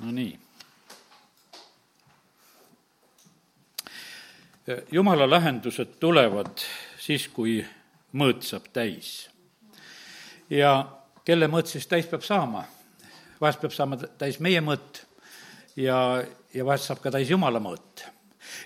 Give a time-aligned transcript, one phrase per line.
[0.00, 0.38] no nii.
[4.92, 6.62] jumala lahendused tulevad
[7.00, 7.58] siis, kui
[8.14, 9.28] mõõt saab täis.
[10.50, 10.72] ja
[11.24, 12.64] kelle mõõt siis täis peab saama?
[13.40, 15.04] vahest peab saama täis meie mõõt
[15.76, 16.22] ja,
[16.54, 18.04] ja vahest saab ka täis jumala mõõt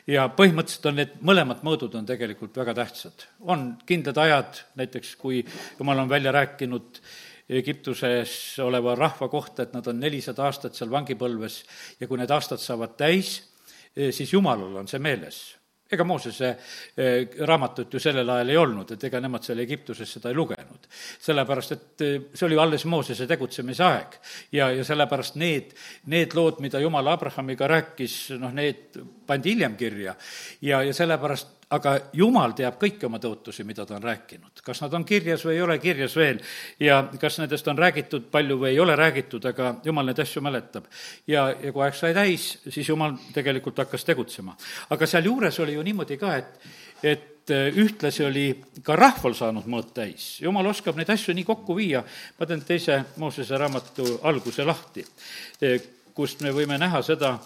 [0.07, 3.27] ja põhimõtteliselt on need mõlemad mõõdud on tegelikult väga tähtsad.
[3.41, 5.45] on kindlad ajad, näiteks kui
[5.79, 7.01] jumal on välja rääkinud
[7.49, 11.59] Egiptuses oleva rahva kohta, et nad on nelisada aastat seal vangipõlves
[12.01, 13.37] ja kui need aastad saavad täis,
[13.95, 15.43] siis Jumalal on see meeles
[15.95, 16.51] ega Moosese
[16.97, 20.89] eh, raamatut ju sellel ajal ei olnud, et ega nemad seal Egiptuses seda ei lugenud.
[21.27, 24.19] sellepärast, et eh, see oli alles Moosese tegutsemise aeg.
[24.53, 25.75] ja, ja sellepärast need,
[26.13, 30.15] need lood, mida Jumal Abrahamiga rääkis, noh, need pandi hiljem kirja.
[30.63, 34.63] ja, ja sellepärast aga Jumal teab kõiki oma tõotusi, mida ta on rääkinud.
[34.65, 36.41] kas nad on kirjas või ei ole kirjas veel
[36.81, 40.85] ja kas nendest on räägitud palju või ei ole räägitud, aga Jumal neid asju mäletab.
[41.27, 44.57] ja, ja kui aeg sai täis, siis Jumal tegelikult hakkas tegutsema.
[44.91, 46.61] aga sealjuures oli ju niimoodi ka, et,
[47.03, 48.47] et äh, ühtlasi oli
[48.83, 50.41] ka rahval saanud mõõt täis.
[50.41, 52.05] Jumal oskab neid asju nii kokku viia,
[52.39, 55.05] ma teen teise Moosese raamatu alguse lahti,
[55.63, 55.81] äh,
[56.15, 57.39] kust me võime näha seda,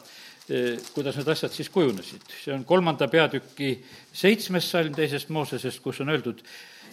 [0.94, 2.22] kuidas need asjad siis kujunesid.
[2.44, 3.74] see on kolmanda peatüki
[4.12, 6.40] seitsmes salm teisest Moosesest, kus on öeldud,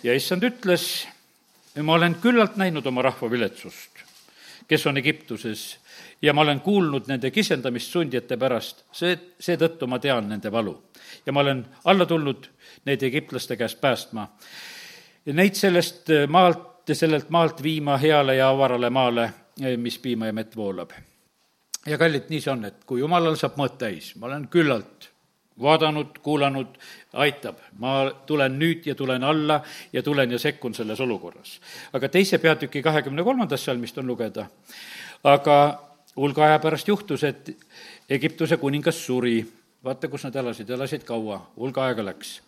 [0.03, 1.05] ja issand ütles,
[1.81, 4.03] ma olen küllalt näinud oma rahva viletsust,
[4.67, 5.77] kes on Egiptuses,
[6.21, 10.75] ja ma olen kuulnud nende kisendamist sundijate pärast, see, seetõttu ma tean nende valu.
[11.25, 12.49] ja ma olen alla tulnud
[12.85, 14.27] neid egiptlaste käest päästma.
[15.25, 19.29] Neid sellest maalt, sellelt maalt viima heale ja avarale maale,
[19.77, 20.91] mis piima ja mett voolab
[21.85, 25.09] ja kallid, nii see on, et kui jumalal saab mõõt täis, ma olen küllalt
[25.61, 26.77] vaadanud, kuulanud,
[27.13, 27.59] aitab.
[27.79, 29.61] ma tulen nüüd ja tulen alla
[29.93, 31.59] ja tulen ja sekkun selles olukorras.
[31.93, 34.47] aga teise peatüki kahekümne kolmandast salmist on lugeda,
[35.23, 35.79] aga
[36.15, 37.57] hulga aja pärast juhtus, et
[38.09, 39.45] Egiptuse kuningas suri.
[39.83, 42.39] vaata, kus nad elasid, elasid kaua, hulga aega läks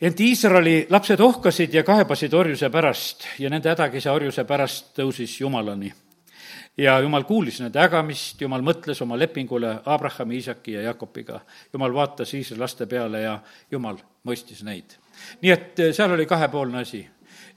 [0.00, 5.92] ent Iisraeli lapsed ohkasid ja kaebasid orjuse pärast ja nende hädakisa orjuse pärast tõusis Jumalani
[6.78, 11.40] ja jumal kuulis nende ägamist, jumal mõtles oma lepingule Abrahami, Iisaki ja Jakobiga.
[11.72, 13.38] jumal vaatas Iisraeli laste peale ja
[13.70, 14.98] jumal mõistis neid.
[15.42, 17.06] nii et eh, seal oli kahepoolne asi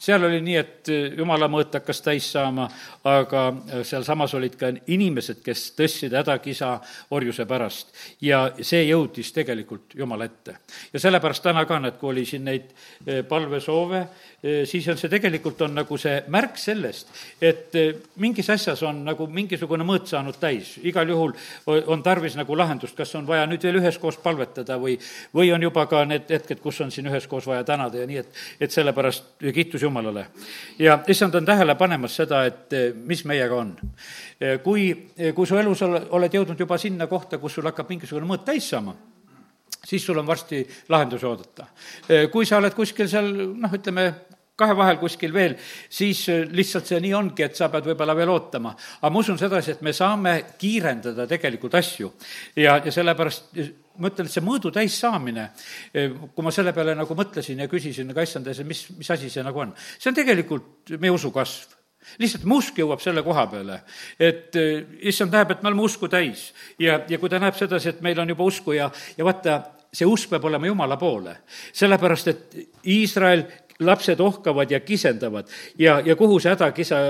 [0.01, 2.65] seal oli nii, et eh, jumala mõõt hakkas täis saama,
[3.07, 6.71] aga eh, sealsamas olid ka inimesed, kes tõstsid hädakisa
[7.13, 7.93] orjuse pärast.
[8.21, 10.55] ja see jõudis tegelikult Jumala ette.
[10.93, 12.71] ja sellepärast täna ka, näed, kui oli siin neid
[13.27, 14.01] palvesoove,
[14.65, 17.09] siis on see tegelikult, on nagu see märk sellest,
[17.41, 17.75] et
[18.21, 20.77] mingis asjas on nagu mingisugune mõõt saanud täis.
[20.83, 21.33] igal juhul
[21.67, 24.97] on tarvis nagu lahendust, kas on vaja nüüd veel üheskoos palvetada või,
[25.35, 28.41] või on juba ka need hetked, kus on siin üheskoos vaja tänada ja nii, et,
[28.59, 29.90] et sellepärast kiitus Jumalale.
[30.79, 32.75] Ja issand on tähele panemas seda, et
[33.05, 33.75] mis meiega on.
[34.63, 34.89] kui,
[35.35, 38.95] kui su elus oled jõudnud juba sinna kohta, kus sul hakkab mingisugune mõõt täis saama,
[39.85, 41.67] siis sul on varsti lahendusi oodata.
[42.31, 44.07] kui sa oled kuskil seal noh, ütleme,
[44.61, 45.55] kahe vahel kuskil veel,
[45.89, 48.75] siis lihtsalt see nii ongi, et sa pead võib-olla veel ootama.
[49.01, 52.13] aga ma usun sedasi, et me saame kiirendada tegelikult asju
[52.55, 53.57] ja, ja sellepärast
[53.99, 55.49] ma ütlen, et see mõõdu täis saamine,
[55.91, 59.65] kui ma selle peale nagu mõtlesin ja küsisin, aga issand, mis, mis asi see nagu
[59.65, 61.77] on, see on tegelikult meie usu kasv
[62.21, 63.81] lihtsalt mu usk jõuab selle koha peale,
[64.17, 64.57] et
[65.05, 66.47] issand näeb, et me oleme usku täis
[66.81, 69.59] ja, ja kui ta näeb sedasi, et meil on juba usku ja, ja vaata,
[69.93, 71.35] see usk peab olema Jumala poole.
[71.73, 72.57] sellepärast, et
[72.89, 73.45] Iisrael
[73.81, 77.03] lapsed ohkavad ja kisendavad ja, ja kuhu see hädakisa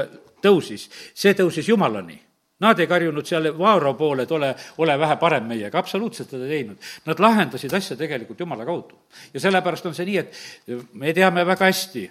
[0.44, 0.90] tõusis?
[1.14, 2.20] see tõusis Jumalani
[2.62, 6.58] Nad ei karjunud seal Vaaro poole, et ole, ole vähe parem meiega, absoluutselt seda ei
[6.58, 6.92] teinud.
[7.10, 9.00] Nad lahendasid asja tegelikult Jumala kaudu.
[9.34, 12.08] ja sellepärast on see nii, et me teame väga hästi,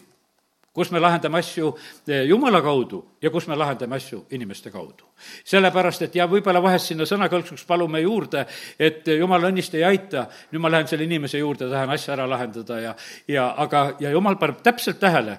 [0.74, 1.74] kus me lahendame asju
[2.08, 5.04] eh, Jumala kaudu ja kus me lahendame asju inimeste kaudu.
[5.44, 8.46] sellepärast, et ja võib-olla vahest sinna sõnakõlksuks palume juurde,
[8.80, 10.22] et jumal õnnist ei aita,
[10.52, 12.94] nüüd ma lähen selle inimese juurde, tahan asja ära lahendada ja,
[13.28, 15.36] ja aga, ja jumal paneb täpselt tähele,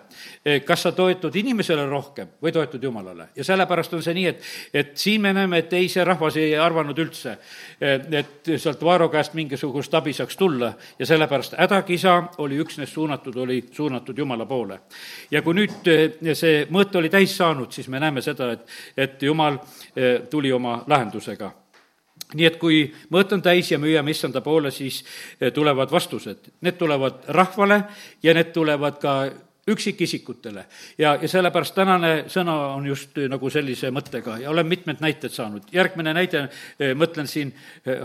[0.66, 3.28] kas sa toetud inimesele rohkem või toetud Jumalale.
[3.36, 6.54] ja sellepärast on see nii, et, et siin me näeme, et ei, see rahvas ei
[6.58, 7.38] arvanud üldse,
[7.82, 12.16] et sealt Vaaro käest mingisugust abi saaks tulla ja sellepärast hädakisa
[12.46, 14.80] oli üksnes suunatud, oli suunatud Jumala poole.
[15.32, 15.90] ja kui nüüd
[16.38, 19.58] see mõõt oli täis saanud, olnud, siis me näeme seda, et, et Jumal
[19.96, 21.52] eh, tuli oma lahendusega
[22.32, 25.04] nii et kui mõõt on täis ja me hüüame issanda poole, siis
[25.40, 26.52] eh, tulevad vastused.
[26.62, 27.84] Need tulevad rahvale
[28.24, 29.32] ja need tulevad ka
[29.68, 30.66] üksikisikutele
[30.98, 35.68] ja, ja sellepärast tänane sõna on just nagu sellise mõttega ja olen mitmed näited saanud.
[35.72, 36.48] järgmine näide,
[36.98, 37.54] mõtlen siin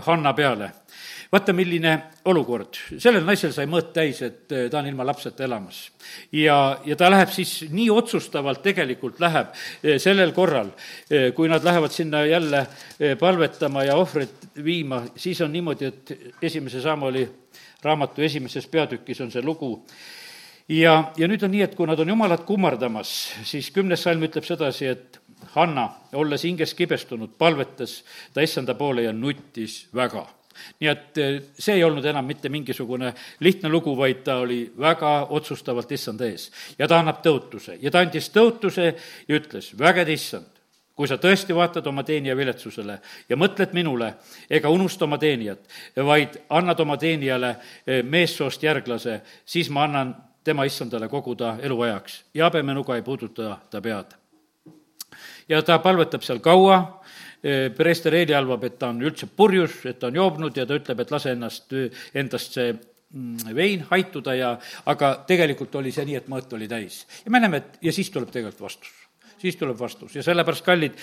[0.05, 0.69] Hanna peale
[1.31, 1.93] vaata, milline
[2.29, 5.79] olukord, sellel naisel sai mõõt täis, et eh, ta on ilma lapseta elamas.
[6.31, 9.51] ja, ja ta läheb siis nii otsustavalt tegelikult läheb
[9.83, 10.71] eh, sellel korral,
[11.09, 12.65] eh, kui nad lähevad sinna jälle
[13.19, 17.27] palvetama ja ohvrit viima, siis on niimoodi, et esimese Samoli
[17.83, 19.71] raamatu esimeses peatükis on see lugu,
[20.69, 23.13] ja, ja nüüd on nii, et kui nad on Jumalat kummardamas,
[23.43, 25.21] siis kümnes salm ütleb sedasi, et
[25.53, 25.87] Hanna,
[26.17, 28.01] olles hinges kibestunud, palvetas
[28.33, 30.25] ta issanda poole ja nuttis väga
[30.79, 35.27] nii et eh, see ei olnud enam mitte mingisugune lihtne lugu, vaid ta oli väga
[35.29, 36.51] otsustavalt issanda ees.
[36.79, 38.93] ja ta annab tõotuse ja ta andis tõotuse
[39.27, 40.49] ja ütles, vägede issand,
[40.95, 42.99] kui sa tõesti vaatad oma teenija viletsusele
[43.29, 44.13] ja mõtled minule
[44.49, 45.59] ega unusta oma teenijat,
[45.95, 47.55] vaid annad oma teenijale
[47.85, 53.57] eh, meessoost järglase, siis ma annan tema issandale kogu ta eluajaks ja habemenuga ei puuduta
[53.69, 54.15] ta pead.
[55.49, 56.96] ja ta palvetab seal kaua
[57.41, 61.03] preester Eeli arvab, et ta on üldse purjus, et ta on joobnud ja ta ütleb,
[61.03, 61.75] et lase ennast,
[62.17, 64.53] endast see mm, vein haituda ja,
[64.89, 67.03] aga tegelikult oli see nii, et mõõt oli täis.
[67.25, 68.95] ja me näeme, et ja siis tuleb tegelikult vastus
[69.37, 70.97] siis tuleb vastus ja sellepärast, kallid,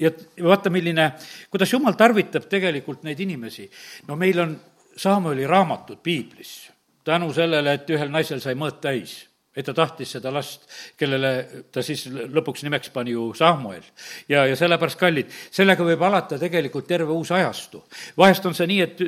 [0.00, 0.10] ja
[0.44, 1.10] vaata, milline,
[1.52, 3.68] kuidas jumal tarvitab tegelikult neid inimesi.
[4.08, 4.58] no meil on
[4.98, 6.70] Samueli raamatud piiblis
[7.04, 9.27] tänu sellele, et ühel naisel sai mõõt täis
[9.58, 10.68] et ta tahtis seda last,
[10.98, 11.32] kellele
[11.74, 13.82] ta siis lõpuks nimeks pani ju Samuel.
[14.28, 17.82] ja, ja sellepärast, kallid, sellega võib alata tegelikult terve uus ajastu.
[18.16, 19.02] vahest on see nii, et,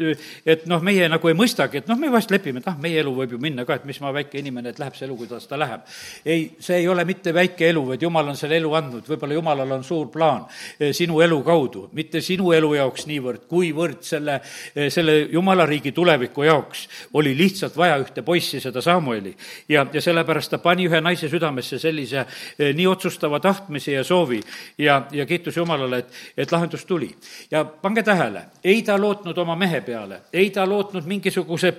[0.47, 3.15] et noh, meie nagu ei mõistagi, et noh, me vahest lepime, et ah, meie elu
[3.15, 5.59] võib ju minna ka, et mis ma, väike inimene, et läheb see elu, kuidas ta
[5.61, 5.87] läheb.
[6.25, 9.77] ei, see ei ole mitte väike elu, vaid jumal on selle elu andnud, võib-olla jumalal
[9.79, 10.47] on suur plaan
[10.79, 14.41] eh, sinu elu kaudu, mitte sinu elu jaoks niivõrd, kuivõrd selle,
[14.75, 16.87] eh, selle jumala riigi tuleviku jaoks
[17.21, 19.37] oli lihtsalt vaja ühte poissi, seda Samueli.
[19.69, 22.25] ja, ja sellepärast sellepärast ta pani ühe naise südamesse sellise
[22.59, 24.41] eh, nii otsustava tahtmise ja soovi
[24.79, 27.15] ja, ja kiitus Jumalale, et, et lahendus tuli.
[27.51, 31.73] ja pange tähele, ei ta lootnud oma mehe peale, ei ta lootnud mingisuguse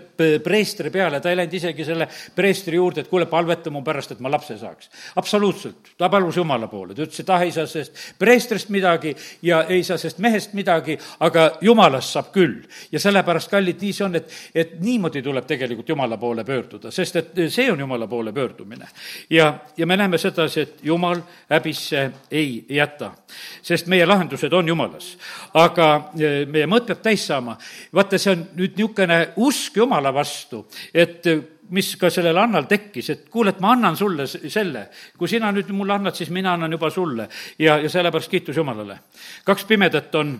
[0.43, 4.19] preestri peale, ta ei läinud isegi selle preestri juurde, et kuule, palveta mu pärast, et
[4.19, 4.89] ma lapse saaks.
[5.15, 9.63] absoluutselt, ta palus Jumala poole, ta ütles, et ah, ei saa sellest preestrist midagi ja
[9.69, 12.61] ei saa sellest mehest midagi, aga Jumalast saab küll.
[12.91, 17.15] ja sellepärast, kallid, nii see on, et, et niimoodi tuleb tegelikult Jumala poole pöörduda, sest
[17.15, 18.87] et see on Jumala poole pöördumine pöördumine.
[19.29, 23.11] ja, ja me näeme sedasi, et Jumal häbisse ei jäta,
[23.61, 25.17] sest meie lahendused on Jumalas.
[25.53, 27.57] aga e, meie mõõt peab täis saama.
[27.93, 31.25] vaata, see on nüüd niisugune usk Jumala vastu, et
[31.71, 34.89] mis ka sellel Annal tekkis, et kuule, et ma annan sulle selle.
[35.17, 37.29] kui sina nüüd mulle annad, siis mina annan juba sulle.
[37.59, 38.99] ja, ja sellepärast kiitus Jumalale.
[39.43, 40.39] kaks pimedat on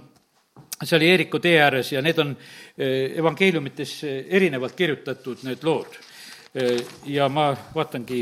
[0.83, 2.37] seal Jeeriku tee ääres ja need on
[2.77, 6.10] e, evangeeliumites erinevalt kirjutatud, need lood
[7.05, 8.21] ja ma vaatangi,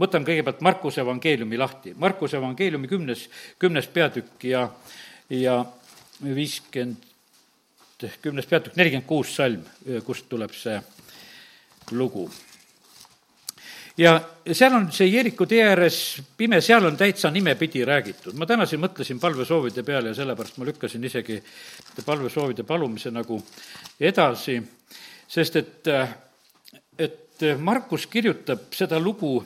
[0.00, 1.94] võtan kõigepealt Markuse evangeeliumi lahti.
[1.98, 3.26] Markuse evangeeliumi kümnes,
[3.58, 4.66] kümnes peatükk ja,
[5.30, 5.58] ja
[6.22, 7.10] viiskümmend,
[8.22, 9.66] kümnes peatükk, nelikümmend kuus salm,
[10.06, 10.80] kust tuleb see
[11.92, 12.30] lugu
[13.98, 14.14] ja
[14.52, 15.96] seal on see Jeeriku tee ääres
[16.36, 18.34] pime, seal on täitsa nimepidi räägitud.
[18.34, 21.42] ma täna siin mõtlesin palvesoovide peale ja sellepärast ma lükkasin isegi
[22.06, 23.42] palvesoovide palumise nagu
[24.00, 24.62] edasi,
[25.28, 25.92] sest et,
[26.98, 29.40] et et Markus kirjutab seda lugu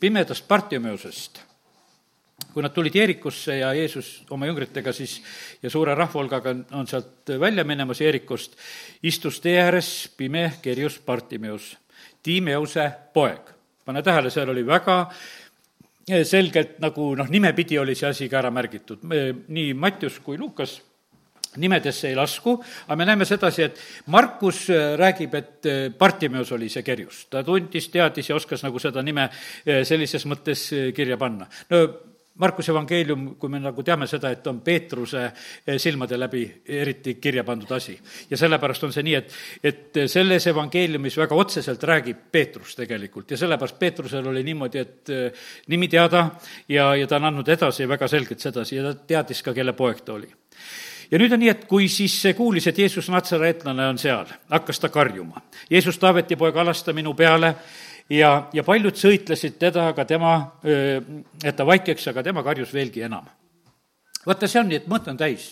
[0.00, 1.40] pimedast Bartimeusest.
[2.50, 5.20] kui nad tulid Jeerikusse ja Jeesus oma jüngritega siis
[5.62, 8.56] ja suure rahvahulgaga on sealt välja minemas Jeerikust,
[9.02, 11.76] istus tee ääres pime kerjus Bartimeus,
[12.22, 13.40] Tiimeuse poeg.
[13.84, 15.10] pane tähele, seal oli väga
[16.24, 19.04] selgelt nagu noh, nimepidi oli see asi ka ära märgitud,
[19.48, 20.80] nii Mattius kui Lukas
[21.56, 22.54] nimedesse ei lasku,
[22.86, 27.26] aga me näeme sedasi, et Markus äh, räägib, et äh, Bartimeus oli see kerjus.
[27.30, 31.48] ta tundis, teadis ja oskas nagu seda nime äh, sellises mõttes kirja panna.
[31.70, 31.82] no
[32.40, 35.26] Markuse evangeelium, kui me nagu teame seda, et on Peetruse
[35.82, 37.98] silmade läbi eriti kirja pandud asi.
[38.30, 39.34] ja sellepärast on see nii, et,
[39.66, 45.12] et selles evangeeliumis väga otseselt räägib Peetrus tegelikult ja sellepärast Peetrusel oli niimoodi, et
[45.68, 46.30] nimi teada
[46.68, 50.00] ja, ja ta on andnud edasi väga selgelt sedasi ja ta teadis ka, kelle poeg
[50.06, 50.30] ta oli
[51.10, 54.80] ja nüüd on nii, et kui siis see kuulis, et Jeesus natsareetlane on seal, hakkas
[54.80, 55.42] ta karjuma.
[55.70, 57.54] Jeesus, Taaveti poeg, alasta minu peale
[58.10, 63.26] ja, ja paljud sõitlesid teda, aga tema, et ta vaikiks, aga tema karjus veelgi enam.
[64.26, 65.50] vaata, see on nii, et mõte on täis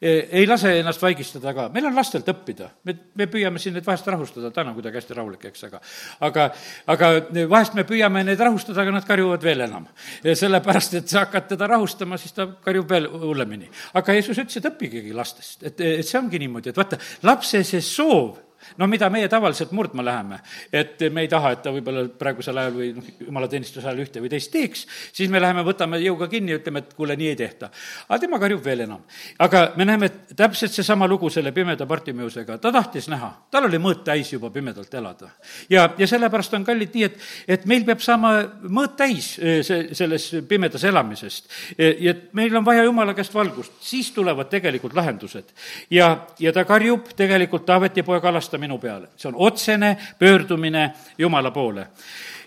[0.00, 4.06] ei lase ennast vaigistada ka, meil on lastelt õppida, me, me püüame siin neid vahest
[4.06, 5.80] rahustada, ta on kuidagi hästi rahulik, eks, aga
[6.28, 6.48] aga,
[6.94, 7.10] aga
[7.50, 9.88] vahest me püüame neid rahustada, aga nad karjuvad veel enam.
[10.22, 13.70] sellepärast, et sa hakkad teda rahustama, siis ta karjub veel hullemini.
[13.98, 17.82] aga Jeesus ütles, et õppigegi lastest, et, et see ongi niimoodi, et vaata, lapse see
[17.82, 20.40] soov no mida meie tavaliselt murdma läheme,
[20.72, 24.32] et me ei taha, et ta võib-olla praegusel ajal või noh, jumalateenistuse ajal ühte või
[24.32, 27.70] teist teeks, siis me läheme, võtame jõuga kinni ja ütleme, et kuule, nii ei tehta.
[28.08, 29.02] aga tema karjub veel enam.
[29.38, 34.04] aga me näeme, täpselt seesama lugu selle pimeda Bartimeusega, ta tahtis näha, tal oli mõõt
[34.04, 35.30] täis juba pimedalt elada.
[35.70, 38.32] ja, ja sellepärast on kallid nii, et, et meil peab saama
[38.68, 41.48] mõõt täis eh, see, selles pimedas elamisest.
[41.76, 45.52] Eh, ja et meil on vaja jumala käest valgust, siis tulevad tegelikult lahendused.
[45.90, 48.20] ja, ja ta karjub tegelikult Taaveti poja
[48.58, 51.88] kalasta minu peale, see on otsene pöördumine Jumala poole.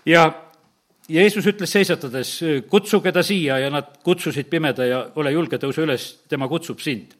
[0.06, 0.32] ja
[1.08, 6.22] Jeesus ütles seisatades, kutsuge ta siia ja nad kutsusid pimeda ja ole julge, tõuse üles,
[6.28, 7.14] tema kutsub sind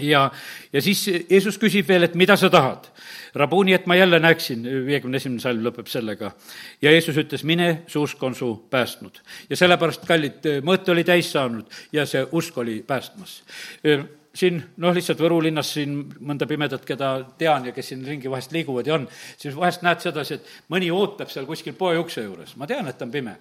[0.00, 0.30] ja,
[0.72, 2.86] ja siis Jeesus küsib veel, et mida sa tahad.
[3.34, 6.32] Rabuni, et ma jälle näeksin, viiekümne esimene salm lõpeb sellega.
[6.82, 9.20] ja Jeesus ütles, mine, su usk on su päästnud.
[9.50, 13.42] ja sellepärast, kallid, mõõt oli täis saanud ja see usk oli päästmas
[14.34, 18.52] siin noh, lihtsalt Võru linnas siin mõnda pimedat, keda tean ja kes siin ringi vahest
[18.54, 19.06] liiguvad ja on,
[19.40, 23.02] siis vahest näed sedasi, et mõni ootab seal kuskil poe ukse juures, ma tean, et
[23.02, 23.36] on pime.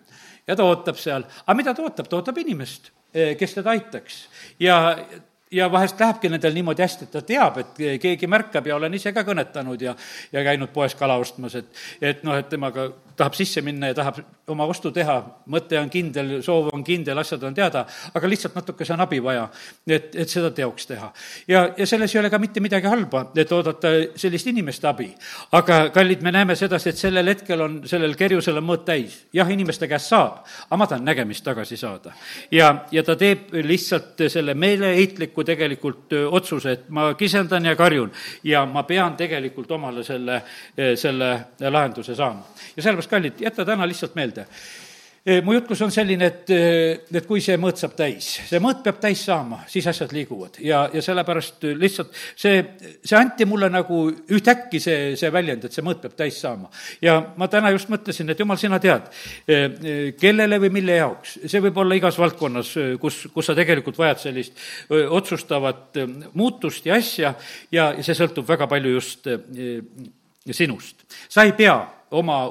[0.48, 4.24] ja ta ootab seal, aga mida ta ootab, ta ootab inimest, eh, kes teda aitaks.
[4.60, 4.80] ja
[5.52, 9.14] ja vahest lähebki nendel niimoodi hästi, et ta teab, et keegi märkab ja olen ise
[9.14, 9.96] ka kõnetanud ja,
[10.32, 12.90] ja käinud poes kala ostmas, et, et noh, et temaga
[13.20, 15.16] tahab sisse minna ja tahab oma ostu teha,
[15.52, 17.84] mõte on kindel, soov on kindel, asjad on teada,
[18.16, 19.48] aga lihtsalt natukese on abi vaja,
[19.90, 21.10] et, et seda teoks teha.
[21.50, 25.10] ja, ja selles ei ole ka mitte midagi halba, et oodata sellist inimeste abi.
[25.58, 29.20] aga kallid, me näeme sedasi, et sellel hetkel on sellel kerjusel on mõõt täis.
[29.34, 32.14] jah, inimeste käest saab, aga ma tahan nägemist tagasi saada.
[32.52, 38.12] ja, ja ta teeb lihtsalt selle meeleheitliku tegelikult otsuse, et ma kisendan ja karjun
[38.44, 40.42] ja ma pean tegelikult omale selle,
[40.96, 41.32] selle
[41.70, 42.46] lahenduse saama.
[42.76, 44.46] ja sellepärast kallid, jäta täna lihtsalt meelde
[45.44, 49.00] mu jutlus on selline, et, e, et kui see mõõt saab täis, see mõõt peab
[49.04, 52.62] täis saama, siis asjad liiguvad ja, ja sellepärast lihtsalt see,
[53.04, 56.72] see anti mulle nagu ühtäkki see, see väljend, et see mõõt peab täis saama.
[57.04, 59.10] ja ma täna just mõtlesin, et jumal, sina tead,
[59.48, 59.60] e,
[60.20, 64.64] kellele või mille jaoks, see võib olla igas valdkonnas, kus, kus sa tegelikult vajad sellist
[64.90, 66.00] otsustavat
[66.34, 67.34] muutust ja asja
[67.72, 69.30] ja, ja see sõltub väga palju just
[70.56, 71.06] sinust.
[71.30, 71.78] sa ei pea
[72.18, 72.42] oma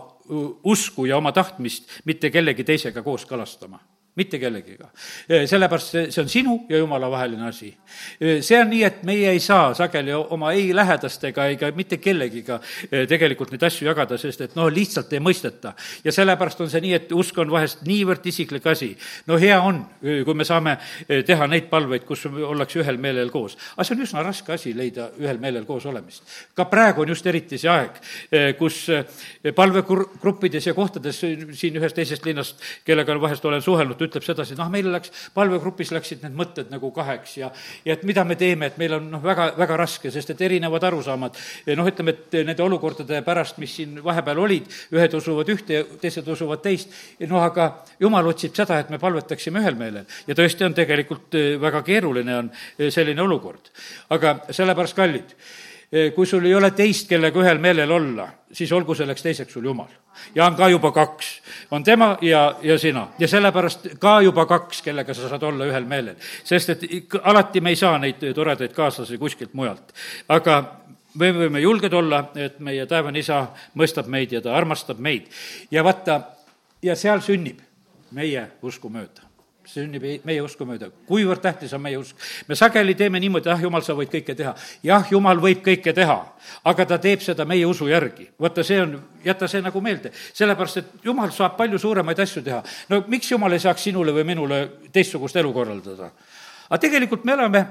[0.64, 3.80] usku ja oma tahtmist mitte kellegi teisega kooskõlastama
[4.18, 4.90] mitte kellegiga.
[5.28, 7.70] sellepärast see, see on sinu ja Jumala vaheline asi.
[8.18, 12.58] see on nii, et meie ei saa sageli oma ei lähedastega ega mitte kellegiga
[12.90, 15.74] tegelikult neid asju jagada, sest et noh, lihtsalt ei mõisteta.
[16.04, 18.90] ja sellepärast on see nii, et usk on vahest niivõrd isiklik asi.
[19.26, 20.78] no hea on, kui me saame
[21.26, 23.56] teha neid palveid, kus ollakse ühel meelel koos.
[23.76, 26.24] aga see on üsna raske asi, leida ühel meelel koos olemist.
[26.54, 28.02] ka praegu on just eriti see aeg,
[28.58, 28.86] kus
[29.54, 34.90] palvegruppides ja kohtades siin ühest teisest linnast, kellega vahest olen suhelnud, ütleb sedasi, noh, meil
[34.92, 37.50] läks, palvegrupis läksid need mõtted nagu kaheks ja,
[37.86, 40.84] ja et mida me teeme, et meil on noh, väga, väga raske, sest et erinevad
[40.88, 41.38] arusaamad,
[41.78, 46.28] noh, ütleme, et nende olukordade pärast, mis siin vahepeal olid, ühed usuvad ühte ja teised
[46.28, 46.92] usuvad teist,
[47.28, 50.06] noh, aga jumal otsib seda, et me palvetaksime ühel meelel.
[50.26, 53.72] ja tõesti on tegelikult eh, väga keeruline on eh, selline olukord.
[54.14, 55.34] aga sellepärast, kallid,
[56.14, 59.88] kui sul ei ole teist, kellega ühel meelel olla, siis olgu selleks teiseks sul Jumal.
[60.34, 61.30] ja on ka juba kaks,
[61.70, 63.08] on tema ja, ja sina.
[63.18, 66.16] ja sellepärast ka juba kaks, kellega sa saad olla ühel meelel.
[66.44, 66.84] sest et
[67.22, 69.94] alati me ei saa neid toredaid kaaslasi kuskilt mujalt.
[70.28, 70.58] aga
[71.14, 75.32] me võime julged olla, et meie taevane isa mõistab meid ja ta armastab meid.
[75.70, 76.20] ja vaata,
[76.82, 77.64] ja seal sünnib
[78.12, 79.27] meie usku mööda
[79.68, 80.88] sünnib meie usku mööda.
[81.08, 82.16] kuivõrd tähtis on meie usk.
[82.48, 84.54] me sageli teeme niimoodi, ah, jumal, sa võid kõike teha.
[84.82, 86.16] jah, jumal võib kõike teha,
[86.64, 88.30] aga ta teeb seda meie usu järgi.
[88.40, 90.12] vaata, see on, jäta see nagu meelde.
[90.32, 92.62] sellepärast, et jumal saab palju suuremaid asju teha.
[92.88, 94.60] no miks jumal ei saaks sinule või minule
[94.92, 96.10] teistsugust elu korraldada?
[96.70, 97.66] aga tegelikult me elame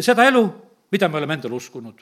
[0.00, 0.46] seda elu,
[0.92, 2.00] mida me oleme endale uskunud.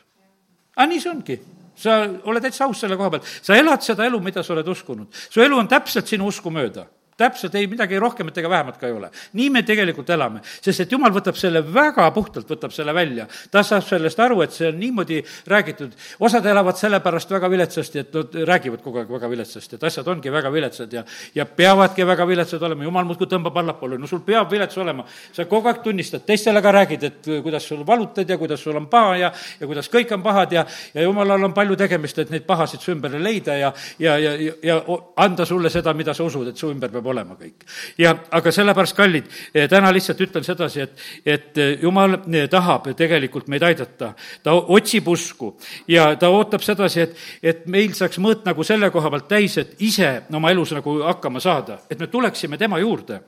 [0.76, 1.40] aga nii see ongi
[1.80, 5.10] sa oled täitsa aus selle koha pealt, sa elad seda elu, mida sa oled uskunud.
[5.10, 6.86] su elu on täpselt sinu usku mööda
[7.20, 9.10] täpselt ei, midagi rohkemat ega vähemat ka ei ole.
[9.36, 13.26] nii me tegelikult elame, sest et jumal võtab selle väga puhtalt, võtab selle välja.
[13.50, 15.92] ta saab sellest aru, et see on niimoodi räägitud.
[16.20, 20.32] osad elavad sellepärast väga viletsasti, et nad räägivad kogu aeg väga viletsasti, et asjad ongi
[20.32, 24.50] väga viletsad ja, ja peavadki väga viletsad olema, jumal muudkui tõmbab allapoole, no sul peab
[24.50, 25.04] vilets olema.
[25.32, 28.86] sa kogu aeg tunnistad, teistele ka räägid, et kuidas sul valutad ja kuidas sul on
[28.90, 32.46] paha ja, ja kuidas kõik on pahad ja, ja jumalal on palju tegemist, et neid
[32.48, 34.80] pahasid su ümber leida ja, ja, ja, ja
[35.16, 37.66] anda sulle seda, mida sa usud, et su ümber peab olema kõik.
[37.98, 42.90] ja aga sellepärast, kallid, eh, täna lihtsalt ütlen sedasi, et, et eh, jumal eh, tahab
[42.96, 44.12] tegelikult meid aidata.
[44.42, 45.56] ta otsib usku
[45.88, 49.76] ja ta ootab sedasi, et, et meil saaks mõõt nagu selle koha pealt täis, et
[49.78, 53.20] ise oma elus nagu hakkama saada, et me tuleksime tema juurde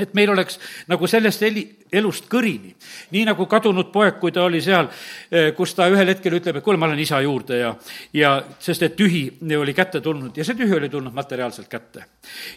[0.00, 0.58] et meil oleks
[0.90, 2.74] nagu sellest eli, elust kõrini.
[3.10, 4.88] nii nagu kadunud poeg, kui ta oli seal,
[5.30, 7.74] eh, kus ta ühel hetkel ütleb, et kuule, ma lähen isa juurde ja,
[8.12, 9.24] ja sest et tühi
[9.58, 12.04] oli kätte tulnud ja see tühi oli tulnud materiaalselt kätte.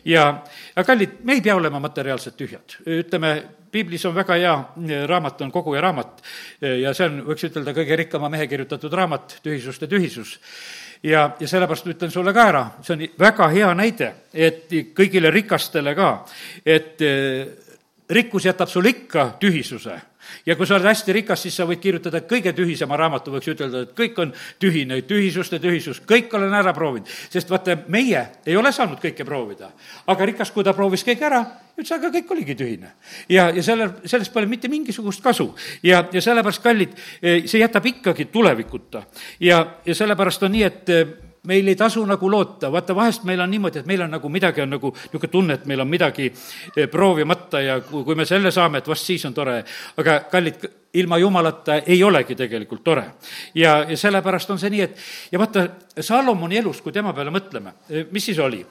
[0.06, 0.44] ja,
[0.76, 2.80] aga kallid, me ei pea olema materiaalselt tühjad.
[2.86, 3.36] ütleme,
[3.72, 4.54] piiblis on väga hea
[4.88, 6.24] eh, raamat, on Koguja raamat
[6.62, 10.38] eh, ja see on, võiks ütelda, kõige rikkama mehe kirjutatud raamat, Tühisuste tühisus
[11.04, 15.96] ja, ja sellepärast ütlen sulle ka ära, see on väga hea näide, et kõigile rikastele
[15.98, 16.14] ka,
[16.66, 17.46] et eh,
[18.10, 20.00] rikkus jätab sulle ikka tühisuse
[20.46, 23.84] ja kui sa oled hästi rikas, siis sa võid kirjutada kõige tühisema raamatu, võiks ütelda,
[23.86, 27.10] et kõik on tühine, tühisuste tühisus, kõik olen ära proovinud.
[27.30, 29.72] sest vaata, meie ei ole saanud kõike proovida.
[30.08, 31.44] aga rikas, kui ta proovis kõik ära,
[31.78, 32.94] ütles, aga kõik oligi tühine.
[33.30, 35.54] ja, ja selle, sellest pole mitte mingisugust kasu.
[35.84, 39.04] ja, ja sellepärast, kallid, see jätab ikkagi tulevikuta.
[39.40, 43.52] ja, ja sellepärast on nii, et meil ei tasu nagu loota, vaata vahest meil on
[43.52, 46.88] niimoodi, et meil on nagu midagi on nagu niisugune tunne, et meil on midagi eh,
[46.92, 49.58] proovimata ja kui, kui me selle saame, et vast siis on tore.
[49.98, 53.06] aga kallid, ilma jumalata ei olegi tegelikult tore.
[53.56, 54.98] ja, ja sellepärast on see nii, et
[55.32, 55.68] ja vaata,
[56.00, 58.64] Salomoni elus, kui tema peale mõtleme, eh, mis siis oli?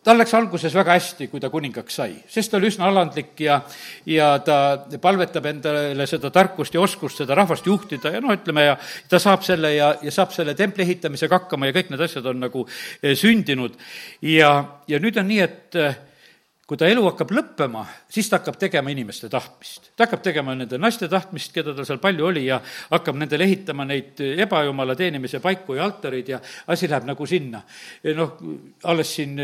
[0.00, 3.58] Tal läks alguses väga hästi, kui ta kuningaks sai, sest ta oli üsna alandlik ja,
[4.08, 4.56] ja ta
[5.02, 8.78] palvetab endale seda tarkust ja oskust seda rahvast juhtida ja noh, ütleme, ja
[9.12, 12.40] ta saab selle ja, ja saab selle templi ehitamisega hakkama ja kõik need asjad on
[12.46, 12.64] nagu
[13.02, 13.76] eh, sündinud.
[14.24, 14.54] ja,
[14.88, 16.00] ja nüüd on nii, et eh,
[16.70, 19.88] kui ta elu hakkab lõppema, siis ta hakkab tegema inimeste tahtmist.
[19.98, 22.60] ta hakkab tegema nende naiste tahtmist, keda tal seal palju oli ja
[22.92, 26.38] hakkab nendele ehitama neid ebajumala teenimise paiku ja altareid ja
[26.70, 27.64] asi läheb nagu sinna.
[28.14, 28.38] noh,
[28.84, 29.34] alles siin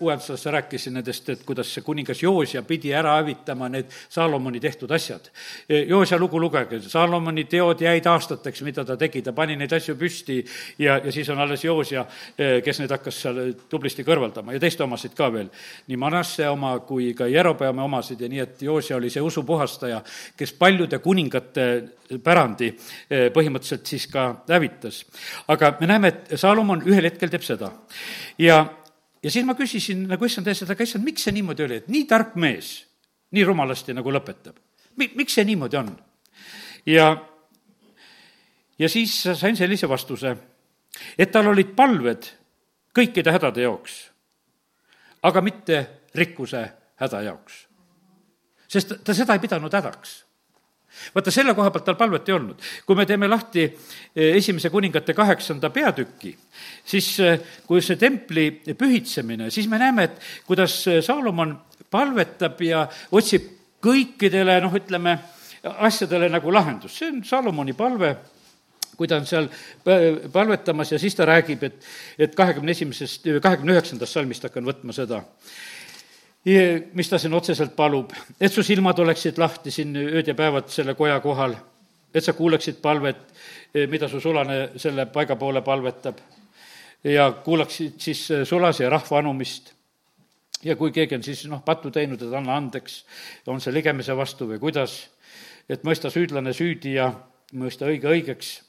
[0.00, 5.30] uuenduses rääkisin nendest, et kuidas see kuningas Joosja pidi ära hävitama need Saalomoni tehtud asjad.
[5.88, 10.42] Joosja lugu lugege, Saalomoni teod jäid aastateks, mida ta tegi, ta pani neid asju püsti
[10.84, 12.04] ja, ja siis on alles Joosja,
[12.36, 15.48] kes neid hakkas seal tublisti kõrvaldama ja teiste omasid ka veel.
[15.88, 20.02] nii Manasse oma kui ka Jerobeame omasid ja nii, et Joosja oli see usupuhastaja,
[20.36, 21.70] kes paljude kuningate
[22.22, 22.74] pärandi
[23.32, 25.06] põhimõtteliselt siis ka hävitas.
[25.48, 27.72] aga me näeme, et Saalomon ühel hetkel teeb seda
[28.38, 28.66] ja
[29.26, 31.88] ja siis ma küsisin nagu issand eest, et aga issand, miks see niimoodi oli, et
[31.90, 32.76] nii tark mees
[33.34, 34.54] nii rumalasti nagu lõpetab?
[35.00, 35.90] Mi-, miks see niimoodi on?
[36.86, 37.08] ja,
[38.78, 40.36] ja siis sain sellise vastuse,
[41.18, 42.30] et tal olid palved
[42.96, 43.98] kõikide hädade jaoks,
[45.26, 45.82] aga mitte
[46.14, 46.62] rikkuse
[47.02, 47.66] häda jaoks.
[48.68, 50.20] sest ta seda ei pidanud hädaks
[51.14, 52.62] vaata, selle koha pealt tal palvet ei olnud.
[52.86, 56.36] kui me teeme lahti eh, esimese kuningate kaheksanda peatüki,
[56.84, 61.56] siis eh, kui see templi pühitsemine, siis me näeme, et kuidas eh, Saalomon
[61.90, 63.52] palvetab ja otsib
[63.86, 65.18] kõikidele, noh, ütleme,
[65.86, 68.16] asjadele nagu lahendust, see on Saalomoni palve
[68.96, 69.50] kui ta on seal
[70.32, 71.82] palvetamas ja siis ta räägib, et,
[72.18, 75.20] et kahekümne esimesest, kahekümne üheksandast salmist hakkan võtma seda
[76.94, 80.94] mis ta siin otseselt palub, et su silmad oleksid lahti siin ööd ja päevad selle
[80.94, 81.56] koja kohal,
[82.14, 83.24] et sa kuuleksid palvet,
[83.90, 86.20] mida su sulane selle paiga poole palvetab
[87.04, 89.72] ja kuulaksid siis sulase ja rahva anumist.
[90.64, 93.04] ja kui keegi on siis noh, pattu teinud, et anna andeks,
[93.46, 94.94] on see ligemise vastu või kuidas,
[95.68, 97.10] et mõista süüdlane süüdi ja
[97.54, 98.62] mõista õige õigeks.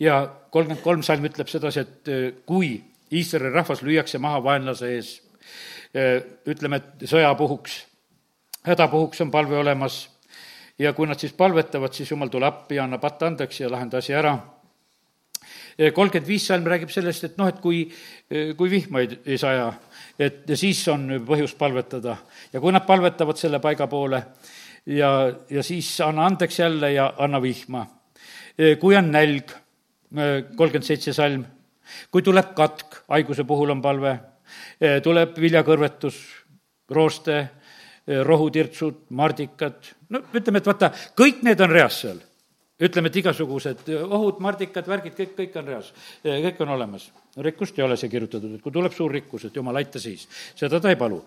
[0.00, 2.80] ja kolmkümmend kolm salm ütleb sedasi, et kui
[3.12, 5.20] Iisraeli rahvas lüüakse maha vaenlase ees
[5.94, 7.76] ütleme, et sõjapuhuks,
[8.66, 10.00] hädapuhuks on palve olemas
[10.78, 13.98] ja kui nad siis palvetavad, siis jumal tule appi ja annab patta andeks ja lahenda
[14.02, 14.38] asi ära.
[15.94, 17.84] kolmkümmend viis salm räägib sellest, et noh, et kui,
[18.56, 19.72] kui vihma ei, ei saja,
[20.18, 22.16] et siis on põhjust palvetada
[22.52, 24.22] ja kui nad palvetavad selle paiga poole
[24.86, 25.10] ja,
[25.50, 27.86] ja siis anna andeks jälle ja anna vihma.
[28.80, 29.50] kui on nälg,
[30.56, 31.44] kolmkümmend seitse salm,
[32.10, 34.18] kui tuleb katk, haiguse puhul on palve
[35.02, 36.18] tuleb viljakõrvetus,
[36.90, 37.48] rooste,
[38.06, 42.22] eh, rohutirtsud, mardikad, no ütleme, et vaata, kõik need on reas seal.
[42.84, 45.92] ütleme, et igasugused ohud, mardikad, värgid, kõik, kõik on reas,
[46.24, 47.10] eh, kõik on olemas.
[47.36, 50.26] rikkust ei ole siia kirjutatud, et kui tuleb suur rikkus, et jumal, aita siis.
[50.56, 51.24] seda ta ei palu.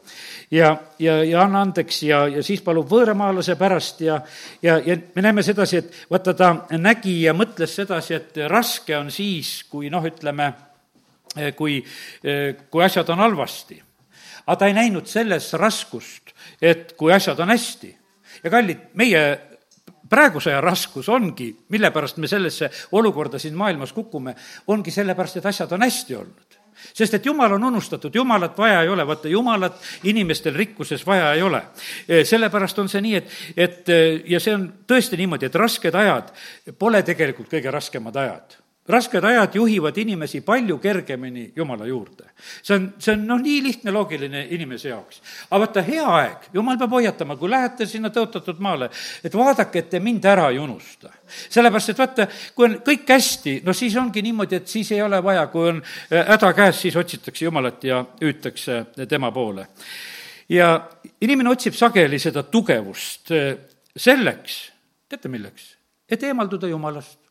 [0.51, 4.21] ja, ja, ja anna andeks ja, ja siis palub võõramaalase pärast ja,
[4.61, 9.11] ja, ja me näeme sedasi, et vaata, ta nägi ja mõtles sedasi, et raske on
[9.11, 10.66] siis, kui noh, ütleme Eh,
[11.55, 11.83] kui,
[12.23, 13.83] eh, kui asjad on halvasti.
[14.47, 17.97] aga ta ei näinud selles raskust, et kui asjad on hästi.
[18.43, 19.39] ja kallid, meie
[20.09, 24.35] praeguse aja raskus ongi, mille pärast me sellesse olukorda siin maailmas kukume,
[24.67, 26.57] ongi sellepärast, et asjad on hästi olnud
[26.93, 31.41] sest et jumal on unustatud, jumalat vaja ei ole, vaata jumalat inimestel rikkuses vaja ei
[31.41, 31.61] ole.
[32.07, 33.89] Eh, sellepärast on see nii, et, et
[34.29, 36.29] ja see on tõesti niimoodi, et rasked ajad
[36.77, 42.23] pole tegelikult kõige raskemad ajad rasked ajad juhivad inimesi palju kergemini Jumala juurde.
[42.63, 45.21] see on, see on noh, nii lihtne, loogiline inimese jaoks.
[45.49, 48.89] aga vaata, hea aeg, Jumal peab hoiatama, kui lähete sinna tõotatud maale,
[49.23, 51.11] et vaadake, et te mind ära ei unusta.
[51.49, 55.21] sellepärast, et vaata, kui on kõik hästi, no siis ongi niimoodi, et siis ei ole
[55.23, 59.67] vaja, kui on äh, häda käes, siis otsitakse Jumalat ja hüütakse tema poole.
[60.49, 60.89] ja
[61.21, 63.55] inimene otsib sageli seda tugevust äh,
[63.97, 64.61] selleks,
[65.09, 65.73] teate milleks?
[66.09, 67.26] et eemalduda Jumalast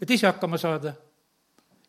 [0.00, 0.94] et ise hakkama saada.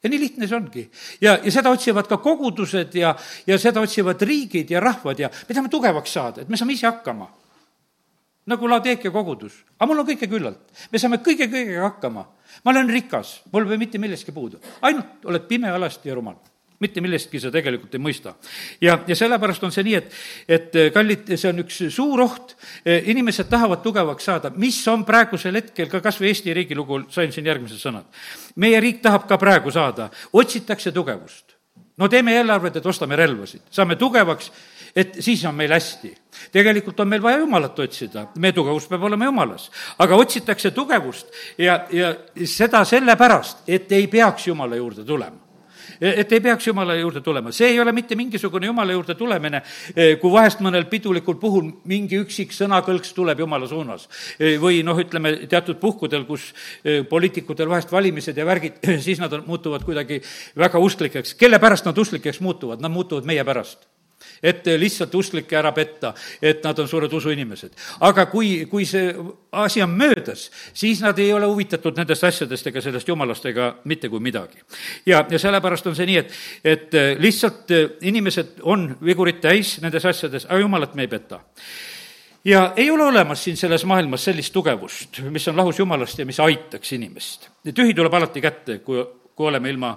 [0.03, 0.89] ja nii lihtne see ongi.
[1.21, 3.15] ja, ja seda otsivad ka kogudused ja,
[3.47, 6.87] ja seda otsivad riigid ja rahvad ja me tahame tugevaks saada, et me saame ise
[6.87, 7.29] hakkama.
[8.45, 12.25] nagu Laodeekia kogudus, aga mul on kõike küllalt, me saame kõige-kõigega hakkama.
[12.65, 16.39] ma olen rikas, mul pole mitte millestki puudu, ainult oled pime, alasti ja rumal
[16.81, 18.33] mitte millestki sa tegelikult ei mõista.
[18.81, 20.17] ja, ja sellepärast on see nii, et,
[20.47, 25.05] et eh, kallid, see on üks suur oht, eh, inimesed tahavad tugevaks saada, mis on
[25.07, 28.09] praegusel hetkel ka kas või Eesti riigi lugu, sain siin järgmised sõnad.
[28.55, 31.57] meie riik tahab ka praegu saada, otsitakse tugevust.
[31.97, 34.51] no teeme eelarved, et ostame relvasid, saame tugevaks,
[34.95, 36.15] et siis on meil hästi.
[36.51, 39.69] tegelikult on meil vaja Jumalat otsida, meie tugevus peab olema Jumalas.
[39.99, 42.15] aga otsitakse tugevust ja, ja
[42.45, 45.40] seda sellepärast, et ei peaks Jumala juurde tulema
[46.01, 47.51] et ei peaks Jumala juurde tulema.
[47.51, 49.61] see ei ole mitte mingisugune Jumala juurde tulemine,
[49.95, 54.07] eh, kui vahest mõnel pidulikul puhul mingi üksik sõnakõlks tuleb Jumala suunas.
[54.39, 59.33] Eh, või noh, ütleme teatud puhkudel, kus eh, poliitikutel vahest valimised ja värgid, siis nad
[59.45, 60.21] muutuvad kuidagi
[60.57, 61.33] väga usklikeks.
[61.33, 62.81] kelle pärast nad usklikeks muutuvad?
[62.81, 63.87] Nad muutuvad meie pärast
[64.43, 67.75] et lihtsalt usklikke ära petta, et nad on suured usuinimesed.
[67.99, 69.13] aga kui, kui see
[69.51, 74.09] asi on möödas, siis nad ei ole huvitatud nendest asjadest ega sellest jumalast ega mitte
[74.09, 74.57] kui midagi.
[75.05, 80.45] ja, ja sellepärast on see nii, et, et lihtsalt inimesed on vigurit täis nendes asjades,
[80.45, 81.41] aga jumalat me ei peta
[82.45, 86.39] ja ei ole olemas siin selles maailmas sellist tugevust, mis on lahus Jumalast ja mis
[86.39, 87.49] aitaks inimest.
[87.73, 89.91] tühi tuleb alati kätte, kui kui oleme ilma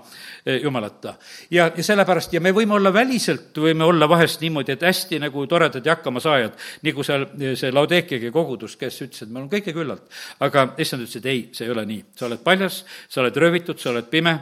[0.47, 1.15] eh, Jumalata.
[1.51, 5.47] ja, ja sellepärast, ja me võime olla väliselt, võime olla vahest niimoodi, et hästi nagu
[5.51, 9.75] toredad ja hakkamasaajad, nagu seal eh, see Laudekiagi kogudus, kes ütles, et meil on kõike
[9.77, 10.07] küllalt.
[10.41, 13.81] aga issand ütles, et ei, see ei ole nii, sa oled paljas, sa oled röövitud,
[13.81, 14.39] sa oled pime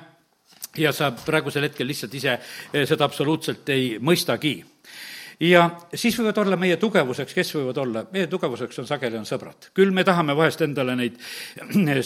[0.78, 4.58] ja sa praegusel hetkel lihtsalt ise eh, seda absoluutselt ei mõistagi
[5.42, 9.70] ja siis võivad olla meie tugevuseks, kes võivad olla, meie tugevuseks on sageli, on sõbrad.
[9.74, 11.18] küll me tahame vahest endale neid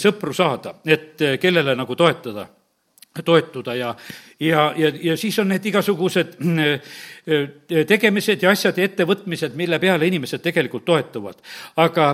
[0.05, 2.47] sõpru saada, et kellele nagu toetada
[3.25, 3.95] toetuda ja,
[4.41, 6.97] ja, ja, ja siis on need igasugused äh,
[7.87, 11.41] tegemised ja asjad ja ettevõtmised, mille peale inimesed tegelikult toetuvad.
[11.77, 12.09] aga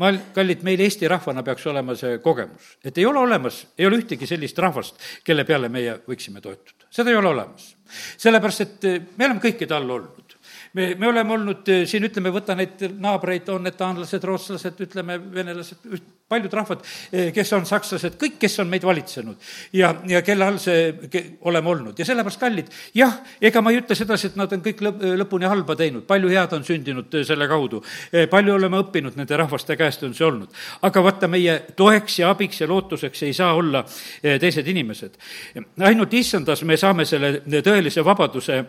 [0.00, 4.00] ma, kallid, meil Eesti rahvana peaks olema see kogemus, et ei ole olemas, ei ole
[4.02, 6.88] ühtegi sellist rahvast, kelle peale meie võiksime toetuda.
[6.90, 7.74] seda ei ole olemas.
[8.16, 10.23] sellepärast, et me oleme kõikide all olnud
[10.74, 15.16] me, me oleme olnud eh, siin, ütleme, võta neid naabreid, on need taanlased, rootslased, ütleme,
[15.34, 15.86] venelased,
[16.30, 16.82] paljud rahvad,
[17.12, 21.24] eh, kes on sakslased, kõik, kes on meid valitsenud ja, ja kelle all see ke,
[21.48, 24.82] oleme olnud ja sellepärast kallid, jah, ega ma ei ütle sedasi, et nad on kõik
[24.84, 27.82] lõp, lõpuni halba teinud, palju head on sündinud eh, selle kaudu,
[28.30, 30.50] palju oleme õppinud nende rahvaste käest, on see olnud.
[30.82, 33.84] aga vaata, meie toeks ja abiks ja lootuseks ei saa olla
[34.22, 35.18] teised inimesed.
[35.86, 38.62] ainult issandas me saame selle tõelise vabaduse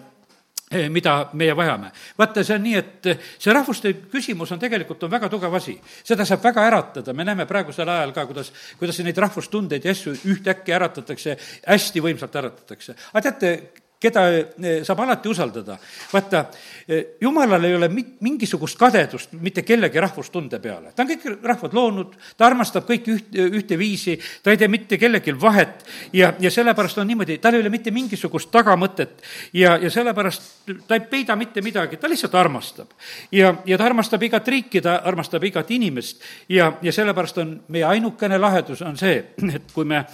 [0.90, 1.92] mida meie vajame.
[2.18, 5.76] vaata, see on nii, et eh, see rahvuste küsimus on tegelikult, on väga tugev asi.
[6.04, 10.16] seda saab väga äratada, me näeme praegusel ajal ka, kuidas, kuidas neid rahvustundeid ja asju
[10.34, 12.96] ühtäkki äratatakse, hästi võimsalt äratatakse.
[13.14, 15.78] aga teate, keda eh, saab alati usaldada.
[16.14, 16.46] vaata,
[16.88, 20.94] eh, jumalal ei ole mit-, mingisugust kadedust mitte kellegi rahvustunde peale.
[20.96, 25.36] ta on kõik rahvad loonud, ta armastab kõiki üht, ühteviisi, ta ei tee mitte kellelgi
[25.42, 30.72] vahet ja, ja sellepärast on niimoodi, tal ei ole mitte mingisugust tagamõtet ja, ja sellepärast
[30.88, 32.94] ta ei peida mitte midagi, ta lihtsalt armastab.
[33.32, 37.86] ja, ja ta armastab igat riiki, ta armastab igat inimest ja, ja sellepärast on meie
[37.86, 39.24] ainukene lahedus on see,
[39.56, 40.06] et kui me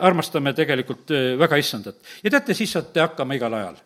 [0.00, 1.96] armastame tegelikult eh, väga issandat.
[2.24, 3.80] ja teate, siis saate hakkama igal ajal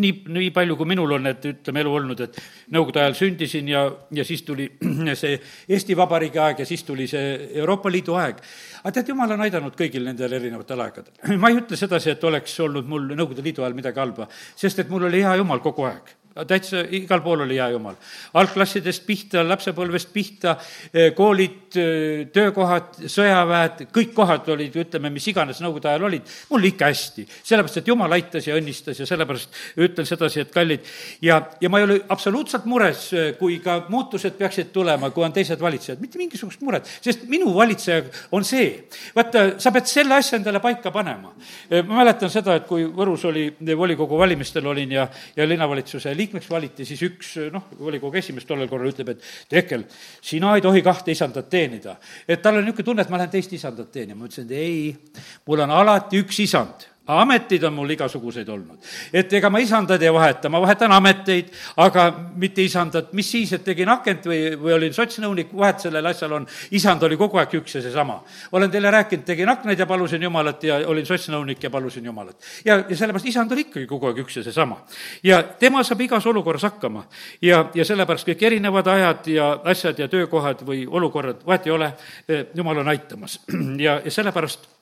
[0.00, 2.38] nii, nii palju, kui minul on, et ütleme, elu olnud, et
[2.72, 3.82] nõukogude ajal sündisin ja,
[4.14, 4.68] ja siis tuli
[5.20, 5.34] see
[5.68, 8.40] Eesti Vabariigi aeg ja siis tuli see Euroopa Liidu aeg.
[8.82, 11.12] aga tead, jumal on aidanud kõigil nendel erinevatel aegadel.
[11.42, 14.92] ma ei ütle sedasi, et oleks olnud mul Nõukogude Liidu ajal midagi halba, sest et
[14.92, 17.96] mul oli hea jumal kogu aeg täitsa igal pool oli hea jumal.
[18.34, 20.56] algklassidest pihta, lapsepõlvest pihta,
[20.92, 26.64] eh, koolid, eh, töökohad, sõjaväed, kõik kohad olid, ütleme, mis iganes nõukogude ajal olid, mul
[26.64, 27.26] ikka hästi.
[27.42, 30.80] sellepärast, et jumal aitas ja õnnistas ja sellepärast ütlen sedasi, et kallid,
[31.20, 35.32] ja, ja ma ei ole absoluutselt mures, eh, kui ka muutused peaksid tulema, kui on
[35.32, 38.88] teised valitsejad, mitte mingisugust muret, sest minu valitseja on see.
[39.14, 41.32] vaata, sa pead selle asja endale paika panema.
[41.70, 46.48] ma mäletan seda, et kui Võrus oli, volikogu valimistel olin ja, ja linnavalitsuse liige, liikmeks
[46.50, 49.84] valiti, siis üks noh, volikogu esimees tollel korral ütleb, et Tehkel,
[50.24, 51.98] sina ei tohi kahte isandat teenida.
[52.26, 54.22] et tal on niisugune tunne, et ma lähen teist isandat teenima.
[54.22, 58.78] ma ütlesin, et ei, mul on alati üks isand ameteid on mul igasuguseid olnud.
[59.12, 61.48] et ega ma isandad ei vaheta, ma vahetan ameteid,
[61.82, 62.04] aga
[62.38, 66.46] mitte isandat, mis siis, et tegin akent või, või olin sotsnõunik, vahet sellel asjal on,
[66.70, 68.20] isand oli kogu aeg üks ja seesama.
[68.52, 72.36] olen teile rääkinud, tegin aknaid ja palusin Jumalat ja olin sotsnõunik ja palusin Jumalat.
[72.64, 74.78] ja, ja sellepärast isand oli ikkagi kogu aeg üks ja seesama.
[75.22, 77.06] ja tema saab igas olukorras hakkama.
[77.42, 81.92] ja, ja sellepärast kõik erinevad ajad ja asjad ja töökohad või olukorrad, vahet ei ole,
[82.28, 83.40] eh, Jumal on aitamas.
[83.86, 84.81] ja, ja sellepärast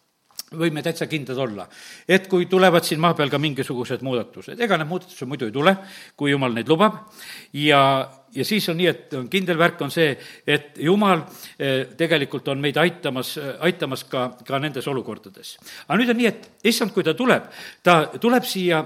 [0.58, 1.66] võime täitsa kindlad olla,
[2.10, 5.74] et kui tulevad siin maa peal ka mingisugused muudatused, ega need muudatused muidu ei tule,
[6.18, 6.96] kui jumal neid lubab,
[7.54, 7.82] ja,
[8.34, 11.22] ja siis on nii, et on kindel värk on see, et jumal
[11.54, 15.54] eh, tegelikult on meid aitamas, aitamas ka, ka nendes olukordades.
[15.86, 17.46] aga nüüd on nii, et issand, kui ta tuleb,
[17.86, 18.82] ta tuleb siia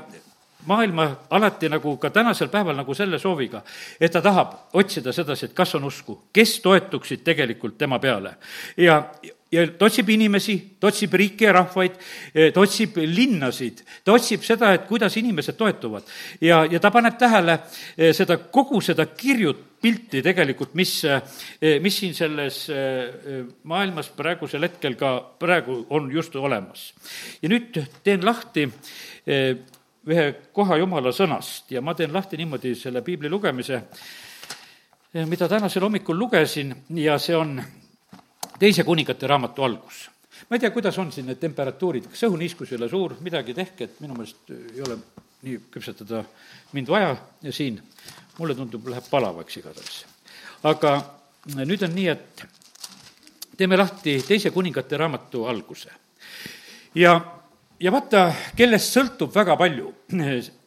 [0.66, 3.62] maailma alati nagu ka tänasel päeval nagu selle sooviga,
[4.00, 8.36] et ta tahab otsida sedasi, et kas on usku, kes toetuksid tegelikult tema peale.
[8.76, 9.00] ja,
[9.54, 11.98] ja ta otsib inimesi, ta otsib riike ja rahvaid,
[12.34, 16.02] eh, ta otsib linnasid, ta otsib seda, et kuidas inimesed toetuvad.
[16.40, 17.58] ja, ja ta paneb tähele
[17.96, 22.66] eh, seda, kogu seda kirjut pilti tegelikult, mis, eh, mis siin selles
[23.68, 26.92] maailmas praegusel hetkel ka praegu on just olemas.
[27.42, 28.68] ja nüüd teen lahti
[30.04, 33.80] ühe koha jumala sõnast ja ma teen lahti niimoodi selle piibli lugemise,
[35.28, 37.60] mida tänasel hommikul lugesin ja see on
[38.58, 40.10] teise kuningate raamatu algus.
[40.50, 43.84] ma ei tea, kuidas on siin need temperatuurid, kas õhuniiskus ei ole suur, midagi tehke,
[43.84, 44.98] et minu meelest ei ole
[45.44, 46.24] nii küpsetada
[46.72, 47.78] mind vaja ja siin,
[48.38, 50.04] mulle tundub, läheb palavaks igatahes.
[50.64, 50.96] aga
[51.54, 52.44] nüüd on nii, et
[53.56, 55.90] teeme lahti teise kuningate raamatu alguse.
[56.94, 57.14] ja,
[57.80, 59.94] ja vaata, kellest sõltub väga palju.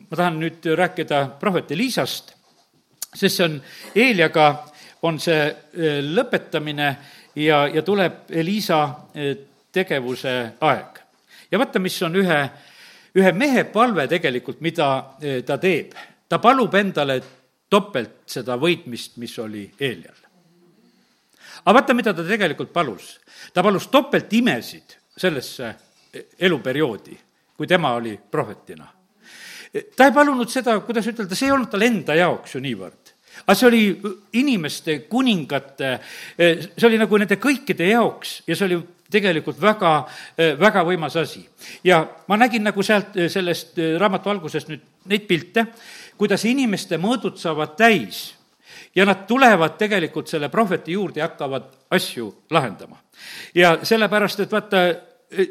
[0.10, 2.34] ma tahan nüüd rääkida prohvet Elisast,
[3.14, 3.62] sest see on,
[3.96, 4.48] Eeliaga
[5.04, 6.96] on see eh, lõpetamine
[7.38, 8.82] ja, ja tuleb Elisa
[9.14, 9.38] eh,
[9.72, 11.00] tegevuse aeg.
[11.52, 12.40] ja vaata, mis on ühe,
[13.16, 14.90] ühe mehe palve tegelikult, mida
[15.22, 15.94] eh, ta teeb.
[16.30, 17.22] ta palub endale
[17.70, 20.18] topelt seda võitmist, mis oli Eelial.
[21.66, 23.18] aga vaata, mida ta tegelikult palus.
[23.54, 25.74] ta palus topelt imesid sellesse
[26.14, 27.18] eh, eluperioodi,
[27.58, 28.88] kui tema oli prohvetina.
[29.96, 33.07] ta ei palunud seda, kuidas ütelda, see ei olnud tal enda jaoks ju niivõrd
[33.48, 33.84] aga see oli
[34.40, 35.94] inimeste, kuningate,
[36.38, 38.80] see oli nagu nende kõikide jaoks ja see oli
[39.12, 39.92] tegelikult väga,
[40.60, 41.46] väga võimas asi.
[41.84, 45.66] ja ma nägin nagu sealt, sellest raamatu algusest nüüd neid pilte,
[46.20, 48.34] kuidas inimeste mõõdud saavad täis
[48.96, 52.98] ja nad tulevad tegelikult selle prohveti juurde ja hakkavad asju lahendama.
[53.56, 54.84] ja sellepärast, et vaata,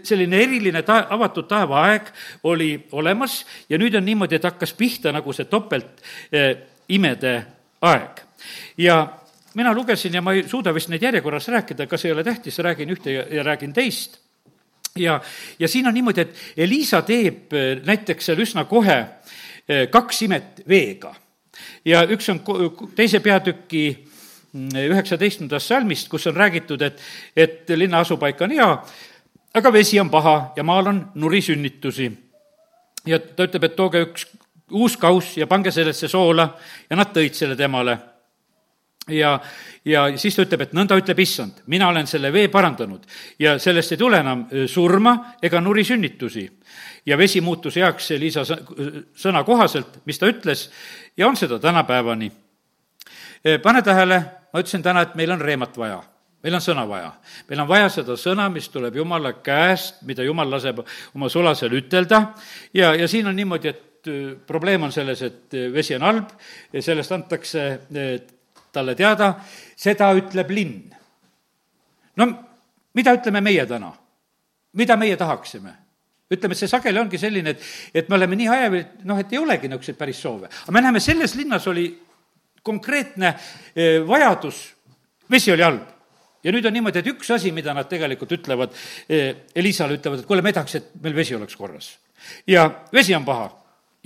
[0.03, 2.13] selline eriline ta-, avatud taevaaeg
[2.45, 6.57] oli olemas ja nüüd on niimoodi, et hakkas pihta nagu see topelt eh,
[6.89, 8.21] imede aeg.
[8.79, 9.19] ja
[9.55, 12.93] mina lugesin ja ma ei suuda vist neid järjekorras rääkida, kas ei ole tähtis, räägin
[12.93, 14.19] ühte ja, ja räägin teist.
[14.97, 15.21] ja,
[15.59, 18.99] ja siin on niimoodi, et Elisa teeb eh, näiteks seal üsna kohe
[19.69, 21.15] eh, kaks imet veega.
[21.85, 22.43] ja üks on
[22.95, 23.85] teise peatüki
[24.53, 27.01] mm, üheksateistkümnendast salmist, kus on räägitud, et,
[27.37, 28.71] et linna asupaik on hea,
[29.55, 32.11] aga vesi on paha ja maal on nurisünnitusi.
[33.07, 34.29] ja ta ütleb, et tooge üks
[34.71, 36.49] uus kauss ja pange sellesse soola
[36.91, 37.99] ja nad tõid selle temale.
[39.09, 39.39] ja,
[39.85, 43.05] ja siis ta ütleb, et nõnda ütleb issand, mina olen selle vee parandanud
[43.39, 46.51] ja sellest ei tule enam surma ega nurisünnitusi.
[47.07, 50.71] ja vesi muutus heaks Liisa sõna kohaselt, mis ta ütles,
[51.17, 52.33] ja on seda tänapäevani.
[53.63, 54.21] pane tähele,
[54.53, 56.03] ma ütlesin täna, et meil on reemat vaja
[56.43, 57.13] meil on sõna vaja.
[57.49, 60.79] meil on vaja seda sõna, mis tuleb Jumala käest, mida Jumal laseb
[61.15, 62.21] oma sulasel ütelda
[62.75, 66.35] ja, ja siin on niimoodi, et Äh, probleem on selles, et äh, vesi on halb
[66.81, 68.13] sellest antakse äh,
[68.73, 69.33] talle teada,
[69.77, 70.77] seda ütleb linn.
[72.17, 72.27] no
[72.95, 73.91] mida ütleme meie täna?
[74.79, 75.73] mida meie tahaksime?
[76.31, 79.43] ütleme, et see sageli ongi selline, et, et me oleme nii hajavil, noh, et ei
[79.43, 80.51] olegi niisuguseid päris soove.
[80.51, 81.89] aga me näeme, selles linnas oli
[82.63, 83.35] konkreetne
[84.07, 84.63] vajadus,
[85.31, 85.93] vesi oli halb
[86.43, 88.75] ja nüüd on niimoodi, et üks asi, mida nad tegelikult ütlevad
[89.55, 91.95] Elisale, ütlevad, et kuule, me tahaks, et meil vesi oleks korras.
[92.47, 93.47] ja vesi on paha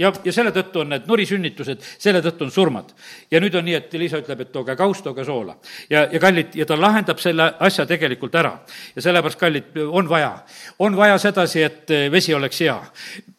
[0.00, 2.94] ja, ja selle tõttu on need nurisünnitused, selle tõttu on surmad.
[3.30, 5.56] ja nüüd on nii, et Liisa ütleb, et tooge kauss, tooge soola.
[5.90, 8.58] ja, ja kallid, ja ta lahendab selle asja tegelikult ära.
[8.96, 10.32] ja sellepärast, kallid, on vaja,
[10.78, 12.80] on vaja sedasi, et vesi oleks hea.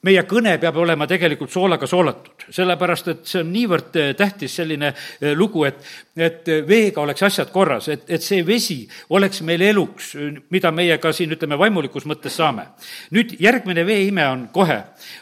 [0.08, 4.90] Meie kõne peab olema tegelikult soolaga soolatud, sellepärast et see on niivõrd eh, tähtis selline
[4.92, 5.82] eh, lugu, et,
[6.18, 8.80] et veega oleks asjad korras, et, et see vesi
[9.14, 10.16] oleks meil eluks,
[10.54, 12.72] mida meie ka siin, ütleme, vaimulikus mõttes saame.
[13.12, 14.80] nüüd järgmine veeime on kohe,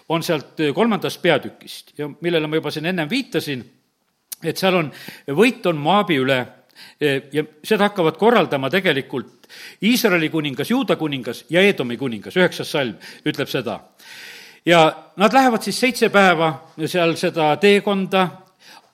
[0.09, 3.65] on sealt kolmandast peatükist ja millele ma juba siin ennem viitasin,
[4.43, 4.93] et seal on,
[5.35, 6.39] võit on Moabi üle
[6.99, 9.49] ja seda hakkavad korraldama tegelikult
[9.83, 12.95] Iisraeli kuningas, Juuda kuningas ja Eedomi kuningas, üheksas salm
[13.27, 13.79] ütleb seda
[14.65, 16.53] ja nad lähevad siis seitse päeva
[16.87, 18.27] seal seda teekonda,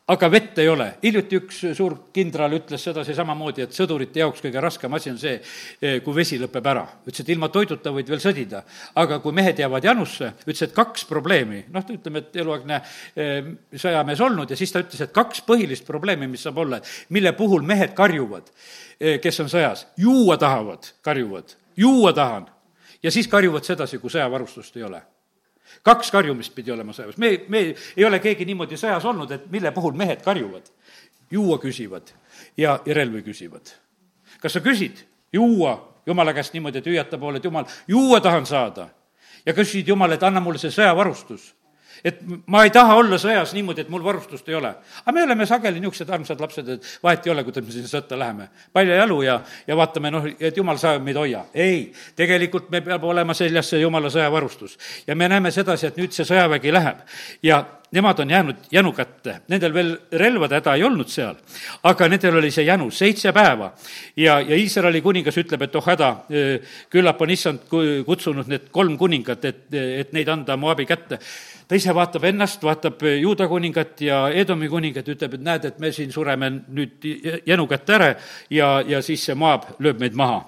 [0.08, 0.86] aga vett ei ole.
[1.04, 5.40] hiljuti üks suur kindral ütles sedasi samamoodi, et sõdurite jaoks kõige raskem asi on see,
[5.82, 6.86] eh, kui vesi lõpeb ära.
[7.08, 8.62] ütles, et ilma toiduta võid veel sõdida,
[8.96, 12.82] aga kui mehed jäävad janusse, ütles, et kaks probleemi, noh, ütleme, et eluaegne
[13.16, 17.34] eh, sõjamees olnud ja siis ta ütles, et kaks põhilist probleemi, mis saab olla, mille
[17.34, 18.52] puhul mehed karjuvad,
[19.00, 22.46] eh, kes on sõjas, juua tahavad, karjuvad, juua tahan.
[23.04, 25.02] ja siis karjuvad sedasi, kui sõjavarustust ei ole
[25.84, 27.64] kaks karjumist pidi olema sõjaväes, me, me
[27.96, 30.70] ei ole keegi niimoodi sõjas olnud, et mille puhul mehed karjuvad.
[31.32, 32.12] juua küsivad
[32.58, 33.74] ja, ja relvi küsivad.
[34.42, 38.90] kas sa küsid juua jumala käest niimoodi, et hüüata poole, et jumal, juua tahan saada
[39.46, 41.54] ja küsid Jumala, et anna mulle see sõjavarustus
[42.04, 44.74] et ma ei taha olla sõjas niimoodi, et mul varustust ei ole.
[45.04, 48.20] aga me oleme sageli niisugused armsad lapsed, et vahet ei ole, kuidas me sinna sõtta
[48.20, 48.50] läheme.
[48.74, 51.46] palja jalu ja, ja vaatame, noh, et jumal, sa meid hoia.
[51.54, 54.78] ei, tegelikult me peab olema seljas see jumala sõjavarustus.
[55.08, 57.04] ja me näeme sedasi, et nüüd see sõjavägi läheb
[57.44, 57.64] ja
[57.96, 61.36] nemad on jäänud jänu kätte, nendel veel relvade häda ei olnud seal,
[61.84, 63.72] aga nendel oli see jänu seitse päeva.
[64.16, 66.10] ja, ja Iisraeli kuningas ütleb, et oh häda,
[66.90, 67.68] küllap on issand
[68.06, 71.20] kutsunud need kolm kuningat, et, et neid anda Moabi kätte
[71.68, 75.92] ta ise vaatab ennast, vaatab Juuda kuningat ja Edomi kuningat, ütleb, et näed, et me
[75.96, 77.08] siin sureme nüüd
[77.48, 78.12] jänu kätte ära
[78.54, 80.44] ja, ja siis see Moab lööb meid maha.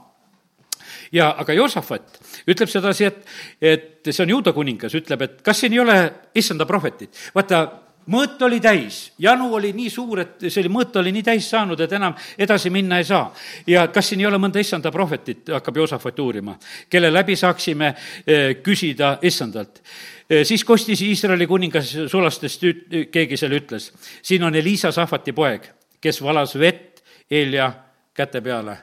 [1.12, 3.26] ja aga Joosafat ütleb sedasi, et,
[3.62, 5.98] et see on Juuda kuningas, ütleb, et kas siin ei ole
[6.36, 7.16] issanda prohvetit.
[7.36, 7.66] vaata,
[8.14, 11.80] mõõt oli täis, janu oli nii suur, et see oli, mõõt oli nii täis saanud,
[11.80, 13.34] et enam edasi minna ei saa.
[13.68, 16.58] ja kas siin ei ole mõnda issanda prohvetit, hakkab Joosafat uurima,
[16.90, 17.94] kelle läbi saaksime
[18.26, 19.82] eh, küsida issandalt
[20.30, 22.64] Eh, siis kostis Iisraeli kuningas sulastest
[23.12, 25.70] keegi selle ütles, siin on Elisa Sahvati poeg,
[26.04, 27.00] kes valas vett
[27.32, 27.72] Eelia
[28.14, 28.78] käte peale.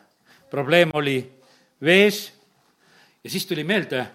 [0.50, 1.32] probleem oli
[1.82, 2.32] vees
[3.24, 4.06] ja siis tuli meelde,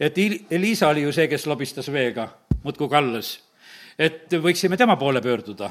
[0.00, 0.14] et
[0.50, 2.28] Elisa oli ju see, kes lobistas veega,
[2.62, 3.43] muudkui kallas.
[3.98, 5.70] Et võiksime tema poole pöörduda.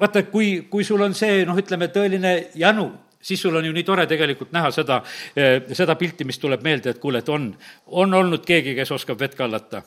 [0.00, 2.90] vaata, kui, kui sul on see, noh, ütleme, tõeline janu,
[3.22, 5.02] siis sul on ju nii tore tegelikult näha seda,
[5.36, 7.48] eh, seda pilti, mis tuleb meelde, et kuule, et on,
[7.86, 9.82] on olnud keegi, kes oskab vett kallata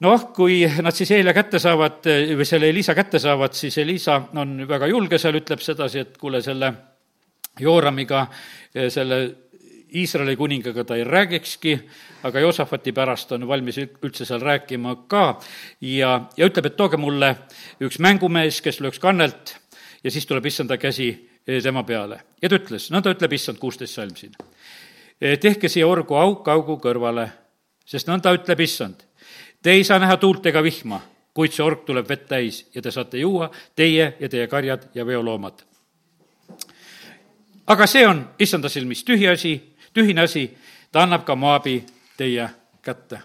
[0.00, 4.20] noh, kui nad siis Eelia kätte saavad eh, või selle Elisa kätte saavad, siis Elisa
[4.40, 6.72] on väga julge seal, ütleb sedasi, et kuule, selle
[7.60, 8.26] Jooramiga,
[8.74, 9.20] eh, selle
[9.94, 11.74] Iisraeli kuningaga ta ei räägikski,
[12.22, 15.40] aga Joosafati pärast on valmis üldse seal rääkima ka
[15.80, 17.34] ja, ja ütleb, et tooge mulle
[17.82, 19.56] üks mängumees, kes lööks kannelt
[20.04, 21.30] ja siis tuleb issanda käsi
[21.62, 22.20] tema peale.
[22.42, 24.34] ja ta ütles, nõnda ütleb issand, kuusteist salm siin.
[25.40, 27.28] tehke siia orgu auk augu kõrvale,
[27.84, 29.02] sest nõnda ütleb issand.
[29.62, 31.00] Te ei saa näha tuult ega vihma,
[31.34, 35.06] kuid see org tuleb vett täis ja te saate juua, teie ja teie karjad ja
[35.06, 35.66] veoloomad.
[37.66, 40.46] aga see on issanda silmis tühi asi, tühine asi,
[40.92, 41.84] ta annab ka Moabi
[42.16, 42.48] teie
[42.82, 43.22] kätte.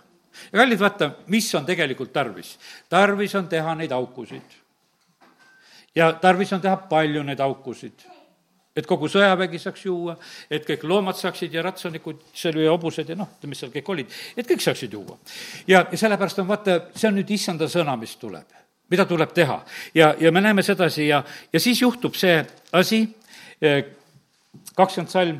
[0.52, 2.58] ja kallid, vaata, mis on tegelikult tarvis?
[2.90, 4.60] tarvis on teha neid aukusid
[5.96, 8.06] ja tarvis on teha palju neid aukusid
[8.76, 10.18] et kogu sõjavägi saaks juua,
[10.52, 14.16] et kõik loomad saaksid ja ratsanikud seal ja hobused ja noh, mis seal kõik olid,
[14.36, 15.18] et kõik saaksid juua.
[15.68, 18.52] ja, ja sellepärast on vaata, see on nüüd issanda sõna, mis tuleb,
[18.92, 19.62] mida tuleb teha.
[19.96, 21.24] ja, ja me näeme sedasi ja,
[21.54, 22.42] ja siis juhtub see
[22.76, 23.06] asi,
[23.62, 23.86] eh,
[24.76, 25.40] kakskümmend salm,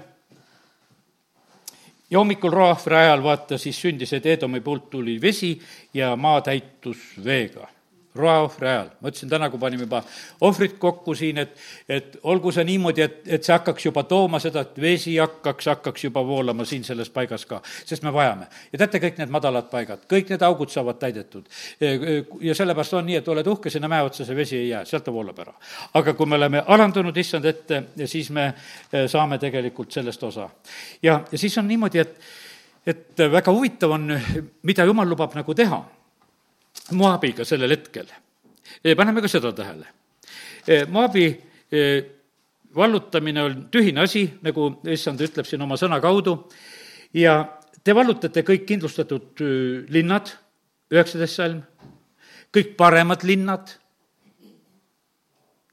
[2.10, 5.56] ja hommikul roahvri ajal vaata, siis sündis, et Eedomi poolt tuli vesi
[5.94, 7.68] ja maa täitus veega
[8.16, 8.90] roaohvri ajal.
[9.02, 10.02] ma ütlesin täna, kui panime juba
[10.42, 11.56] ohvrit kokku siin, et,
[11.90, 16.08] et olgu see niimoodi, et, et see hakkaks juba tooma seda, et vesi hakkaks, hakkaks
[16.08, 18.48] juba voolama siin selles paigas ka, sest me vajame.
[18.72, 21.50] ja teate, kõik need madalad paigad, kõik need augud saavad täidetud.
[22.42, 25.04] ja sellepärast on nii, et oled uhke, sinna mäe otsa see vesi ei jää, sealt
[25.04, 25.54] ta voolab ära.
[25.94, 30.50] aga kui me oleme alandunud issand ette, siis me eh, saame tegelikult sellest osa.
[31.04, 32.18] ja, ja siis on niimoodi, et,
[32.88, 34.08] et väga huvitav on,
[34.64, 35.84] mida jumal lubab nagu teha
[36.92, 38.08] Moabiga sellel hetkel.
[38.98, 39.88] paneme ka seda tähele.
[40.90, 41.26] Moabi
[42.76, 46.36] vallutamine on tühine asi, nagu issand ütleb siin oma sõna kaudu,
[47.14, 47.38] ja
[47.84, 49.42] te vallutate kõik kindlustatud
[49.94, 50.34] linnad,
[50.92, 51.62] üheksateist salm,
[52.54, 53.72] kõik paremad linnad,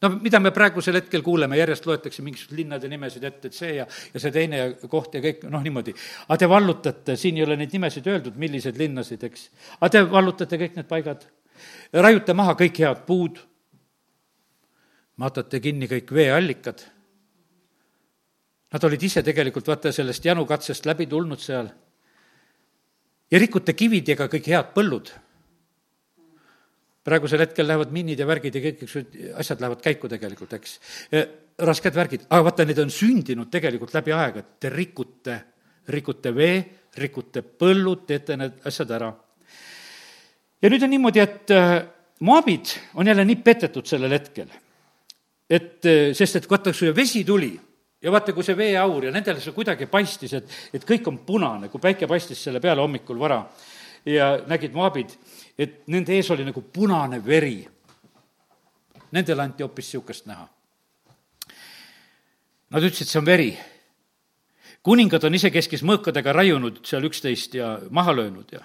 [0.03, 3.87] no mida me praegusel hetkel kuuleme, järjest loetakse mingisuguseid linnade nimesid ette, et see ja,
[3.87, 5.95] ja see teine koht ja kõik, noh, niimoodi.
[6.27, 9.47] aga te vallutate, siin ei ole neid nimesid öeldud, milliseid linnasid, eks.
[9.79, 11.27] aga te vallutate kõik need paigad,
[11.95, 13.39] raiute maha kõik head puud,
[15.23, 16.83] matate kinni kõik veeallikad.
[18.73, 21.69] Nad olid ise tegelikult, vaata, sellest janukatsest läbi tulnud seal.
[23.31, 25.13] ja rikute kividega kõik head põllud
[27.05, 29.03] praegusel hetkel lähevad minnid ja värgid ja kõik, eks ju,
[29.41, 30.77] asjad lähevad käiku tegelikult, eks.
[31.67, 35.39] rasked värgid, aga vaata, need on sündinud tegelikult läbi aega, et te rikute,
[35.95, 36.61] rikute vee,
[37.03, 39.11] rikute põllud, teete need asjad ära.
[40.63, 41.75] ja nüüd on niimoodi, et äh,
[42.21, 44.49] moabid on jälle nii petetud sellel hetkel,
[45.51, 47.53] et äh, sest et vaata, kui vesi tuli
[48.03, 51.69] ja vaata, kui see veeaur ja nendele see kuidagi paistis, et, et kõik on punane,
[51.69, 53.43] kui päike paistis selle peale hommikul vara
[54.07, 55.15] ja nägid moabid
[55.59, 57.61] et nende ees oli nagu punane veri.
[59.13, 60.47] Nendele anti hoopis niisugust näha.
[62.73, 63.53] Nad ütlesid, see on veri.
[64.83, 68.65] kuningad on isekeskis mõõkadega raiunud seal üksteist ja maha löönud ja,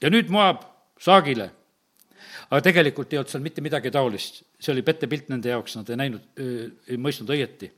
[0.00, 0.60] ja nüüd Moab
[1.00, 1.50] saagile.
[2.50, 5.96] aga tegelikult ei olnud seal mitte midagi taolist, see oli pettepilt nende jaoks, nad ei
[5.96, 6.22] näinud,
[6.86, 7.72] ei mõistnud õieti.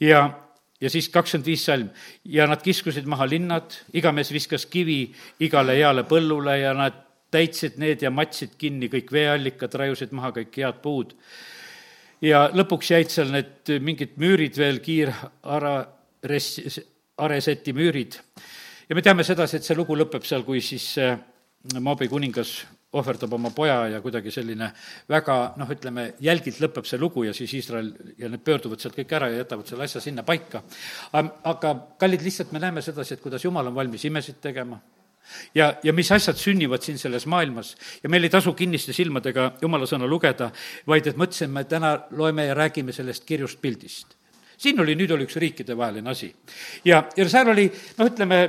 [0.00, 0.28] ja
[0.80, 1.88] ja siis kakskümmend viis salm.
[2.24, 7.78] ja nad kiskusid maha linnad, iga mees viskas kivi igale heale põllule ja nad täitsid
[7.80, 11.14] need ja matsid kinni kõik veeallikad, raiusid maha kõik head puud.
[12.20, 16.48] ja lõpuks jäid seal need mingid müürid veel, kiirares,
[17.20, 18.18] Areseti müürid.
[18.88, 20.96] ja me teame sedasi, et see lugu lõpeb seal, kui siis
[21.80, 24.70] Moabi kuningas ohverdab oma poja ja kuidagi selline
[25.08, 29.12] väga noh, ütleme, jälgilt lõpeb see lugu ja siis Iisrael ja need pöörduvad sealt kõik
[29.14, 30.62] ära ja jätavad selle asja sinna paika.
[31.12, 34.80] aga kallid, lihtsalt me näeme sedasi, et kuidas Jumal on valmis imesid tegema
[35.54, 37.76] ja, ja mis asjad sünnivad siin selles maailmas.
[38.02, 40.50] ja meil ei tasu kinniste silmadega jumala sõna lugeda,
[40.86, 44.16] vaid et mõtlesime, täna loeme ja räägime sellest kirjust pildist.
[44.56, 46.32] siin oli, nüüd oli üks riikidevaheline asi.
[46.84, 47.68] ja, ja seal oli,
[47.98, 48.40] noh, ütleme,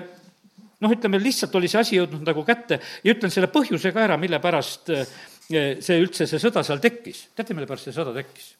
[0.81, 4.17] noh, ütleme lihtsalt oli see asi jõudnud nagu kätte ja ütlen selle põhjuse ka ära,
[4.17, 5.05] mille pärast eh,
[5.49, 7.27] see üldse, see sõda seal tekkis.
[7.35, 8.55] teate, mille pärast see sõda tekkis?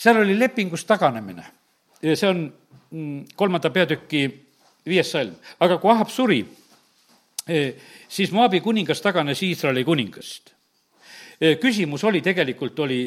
[0.00, 1.46] seal oli lepingust taganemine
[2.00, 2.44] see on
[2.90, 4.24] mm, kolmanda peatüki
[4.88, 5.34] viies salm.
[5.60, 6.40] aga kui Ahab suri,
[8.08, 10.54] siis Moabi kuningas taganes Iisraeli kuningast
[11.60, 12.98] küsimus oli tegelikult, oli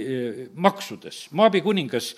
[0.56, 1.28] maksudes.
[1.38, 2.16] Moabi kuningas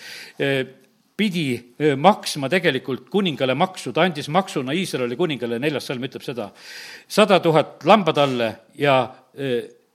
[1.18, 6.50] pidi maksma tegelikult kuningale maksu, ta andis maksuna Iisraeli kuningale, neljas salm ütleb seda,
[7.08, 8.98] sada tuhat lambatalle ja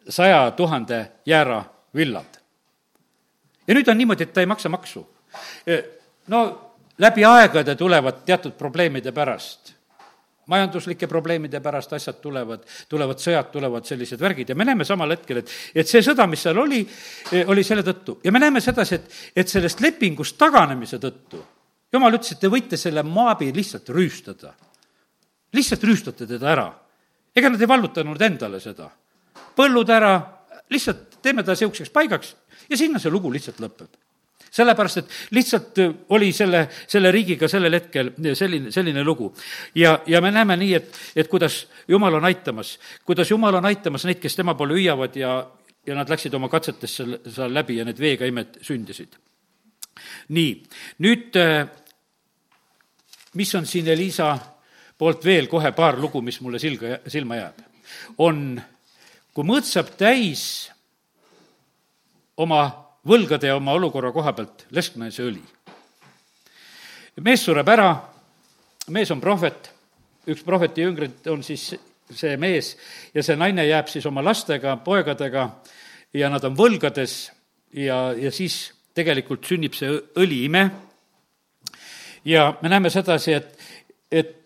[0.09, 1.63] saja tuhande jäära
[1.97, 2.41] villad.
[3.67, 5.07] ja nüüd on niimoodi, et ta ei maksa maksu.
[6.29, 6.41] no
[6.99, 9.80] läbi aegade tulevad teatud probleemide pärast
[10.51, 15.43] majanduslike probleemide pärast asjad tulevad, tulevad sõjad, tulevad sellised värgid ja me näeme samal hetkel,
[15.43, 16.83] et, et see sõda, mis seal oli,
[17.33, 21.43] eh, oli selle tõttu ja me näeme sedasi, et, et sellest lepingust taganemise tõttu
[21.93, 24.55] jumal ütles, et te võite selle Moabi lihtsalt rüüstada.
[25.53, 26.69] lihtsalt rüüstate teda ära.
[27.35, 28.91] ega nad ei vallutanud endale seda.
[29.57, 30.15] põllud ära,
[30.71, 32.37] lihtsalt teeme ta niisuguseks paigaks
[32.69, 34.10] ja sinna see lugu lihtsalt lõpeb
[34.51, 39.33] sellepärast, et lihtsalt äh, oli selle, selle riigiga sellel hetkel selline, selline lugu.
[39.75, 44.05] ja, ja me näeme nii, et, et kuidas Jumal on aitamas, kuidas Jumal on aitamas
[44.09, 45.35] neid, kes tema poole hüüavad ja,
[45.87, 49.19] ja nad läksid oma katsetest seal, läbi ja need veega imed sündisid.
[50.29, 50.55] nii,
[51.07, 51.69] nüüd äh,
[53.35, 54.35] mis on siin Elisa
[54.99, 57.63] poolt veel kohe paar lugu, mis mulle silga, silma jääb,
[58.19, 58.61] on,
[59.35, 60.43] kui mõõt saab täis
[62.41, 65.43] oma võlgade ja oma olukorra koha pealt lesknaise õli.
[67.21, 67.91] mees sureb ära,
[68.89, 69.71] mees on prohvet,
[70.27, 71.75] üks prohveti jüngrid on siis
[72.11, 72.77] see mees
[73.15, 75.49] ja see naine jääb siis oma lastega, poegadega
[76.15, 77.31] ja nad on võlgades
[77.73, 80.71] ja, ja siis tegelikult sünnib see õliime.
[82.25, 83.59] ja me näeme sedasi, et,
[84.11, 84.37] et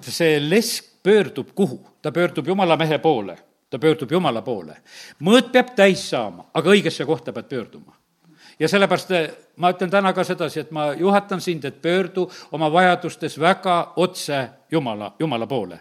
[0.00, 1.80] see lesk pöördub kuhu?
[2.02, 3.36] ta pöördub jumala mehe poole
[3.72, 4.76] ta pöördub Jumala poole.
[5.24, 7.96] mõõt peab täis saama, aga õigesse kohta pead pöörduma.
[8.58, 12.68] ja sellepärast eh, ma ütlen täna ka sedasi, et ma juhatan sind, et pöördu oma
[12.72, 15.80] vajadustes väga otse Jumala, Jumala poole.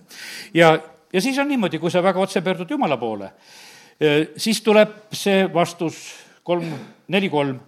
[0.54, 0.80] ja,
[1.14, 3.34] ja siis on niimoodi, kui sa väga otse pöördud Jumala poole,
[4.00, 6.00] eh, siis tuleb see vastus
[6.44, 6.72] kolm,
[7.08, 7.60] neli, kolm.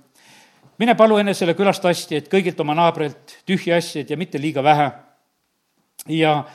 [0.77, 4.91] mine palu enesele külast asti, et kõigilt oma naabrilt tühja asjaid ja mitte liiga vähe.
[6.07, 6.45] ja,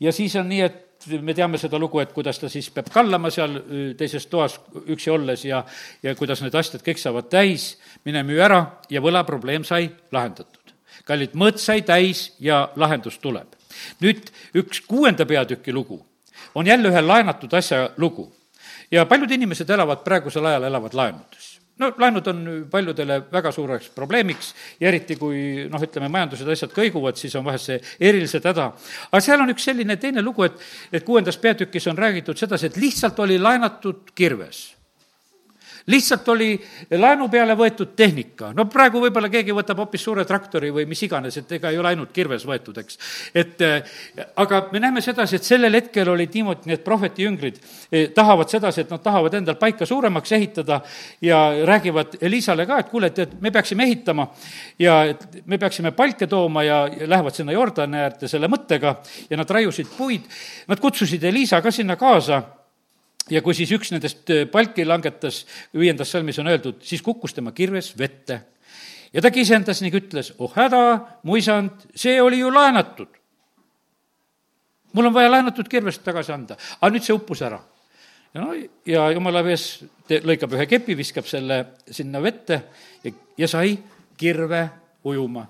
[0.00, 0.87] ja siis on nii, et
[1.20, 3.60] me teame seda lugu, et kuidas ta siis peab kallama seal
[3.98, 5.62] teises toas üksi olles ja,
[6.02, 10.74] ja kuidas need asjad kõik saavad täis, mine müü ära ja võlaprobleem sai lahendatud.
[11.08, 13.54] kallid, mõõt sai täis ja lahendus tuleb.
[14.00, 16.02] nüüd üks kuuenda peatüki lugu
[16.54, 18.32] on jälle ühe laenatud asja lugu.
[18.90, 21.47] ja paljud inimesed elavad praegusel ajal, elavad laenudes
[21.78, 27.18] no laenud on paljudele väga suureks probleemiks ja eriti, kui noh, ütleme, majandused, asjad kõiguvad,
[27.20, 27.78] siis on vahest see
[28.10, 28.70] eriliselt häda.
[29.10, 30.58] aga seal on üks selline teine lugu, et,
[30.92, 34.77] et kuuendas peatükis on räägitud sedasi, et lihtsalt oli laenatud kirves
[35.88, 36.52] lihtsalt oli
[37.00, 38.52] laenu peale võetud tehnika.
[38.56, 41.92] no praegu võib-olla keegi võtab hoopis suure traktori või mis iganes, et ega ei ole
[41.92, 42.98] ainult kirves võetud, eks.
[43.34, 43.94] et äh,
[44.36, 47.60] aga me näeme sedasi, et sellel hetkel olid niimoodi need prohveti jüngrid
[47.92, 50.80] eh, tahavad sedasi, et nad tahavad endal paika suuremaks ehitada
[51.24, 54.28] ja räägivad Elisale ka, et kuule, et, et me peaksime ehitama
[54.78, 58.98] ja et me peaksime palke tooma ja, ja lähevad sinna Jordani äärde selle mõttega
[59.30, 60.28] ja nad raiusid puid.
[60.68, 62.42] Nad kutsusid Elisa ka sinna kaasa
[63.30, 65.42] ja kui siis üks nendest äh, palki langetas,
[65.76, 68.40] viiendas salmis on öeldud, siis kukkus tema kirves vette.
[69.12, 73.08] ja ta kisendas ning ütles, oh häda, mu isand, see oli ju laenatud.
[74.92, 77.60] mul on vaja laenatud kirvest tagasi anda, aga nüüd see uppus ära.
[78.34, 78.54] ja no
[78.86, 82.62] ja jumala mees lõikab ühe kepi, viskab selle sinna vette
[83.04, 83.78] ja, ja sai
[84.16, 84.68] kirve
[85.04, 85.46] ujuma.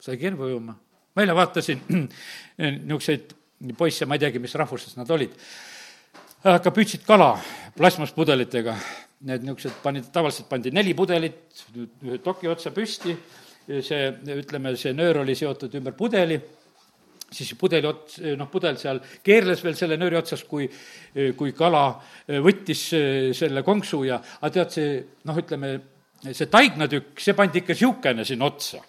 [0.00, 0.76] sai kirve ujuma.
[1.14, 1.84] ma eile vaatasin
[2.58, 3.36] niisuguseid
[3.78, 5.36] poisse, ma ei teagi, mis rahvusest nad olid
[6.42, 7.34] aga püüdsid kala
[7.78, 8.74] plasmaspudelitega.
[9.28, 13.14] Need niisugused panid, tavaliselt pandi neli pudelit ühe toki otsa püsti,
[13.68, 16.40] see, ütleme, see nöör oli seotud ümber pudeli,
[17.32, 20.66] siis pudeli ots, noh, pudel seal keerles veel selle nööri otsas, kui,
[21.38, 21.84] kui kala
[22.42, 22.88] võttis
[23.38, 24.96] selle konksu ja, aga tead, see
[25.30, 25.76] noh, ütleme,
[26.26, 28.82] see taignatükk, see pandi ikka niisugune sinna otsa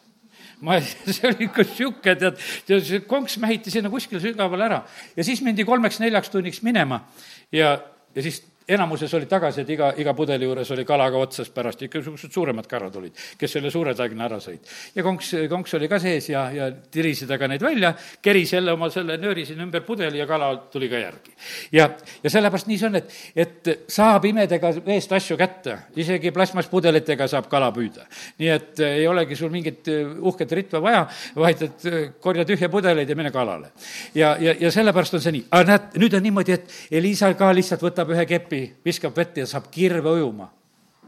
[0.62, 0.80] ma,
[1.16, 2.40] see oli ikka sihuke, tead,
[2.70, 4.82] see konks mähiti sinna kuskile sügavale ära.
[5.16, 7.04] ja siis mindi kolmeks-neljaks tunniks minema
[7.52, 7.78] ja,
[8.16, 11.82] ja siis enamuses olid tagasi, et iga, iga pudeli juures oli kala ka otsas pärast,
[11.84, 14.64] ikka niisugused suuremad karad olid, kes selle suure taigna ära sõid.
[14.96, 17.94] ja konks, konks oli ka sees ja, ja tirisid aga neid välja,
[18.24, 21.36] keris jälle oma selle nööri siin ümber pudeli ja kala tuli ka järgi.
[21.76, 21.90] ja,
[22.24, 27.50] ja sellepärast nii see on, et, et saab imedega veest asju kätte, isegi plastmasspudelitega saab
[27.52, 28.08] kala püüda.
[28.40, 31.04] nii et ei olegi sul mingit uhket ritva vaja,
[31.36, 31.88] vaid et
[32.24, 33.74] korja tühja pudeleid ja mine kalale.
[34.16, 37.52] ja, ja, ja sellepärast on see nii, aga näed, nüüd on niimoodi, et Elisa ka
[37.56, 40.50] lihtsalt võtab ühe kepi kepi, viskab vette ja saab kirve ujuma.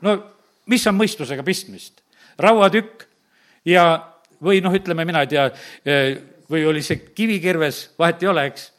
[0.01, 0.15] no
[0.67, 2.01] mis on mõistusega pistmist?
[2.37, 3.05] rauatükk
[3.65, 4.11] ja,
[4.43, 5.45] või noh, ütleme, mina ei tea,
[5.85, 6.17] eh,
[6.51, 8.71] või oli see kivikirves, vahet ei ole, eks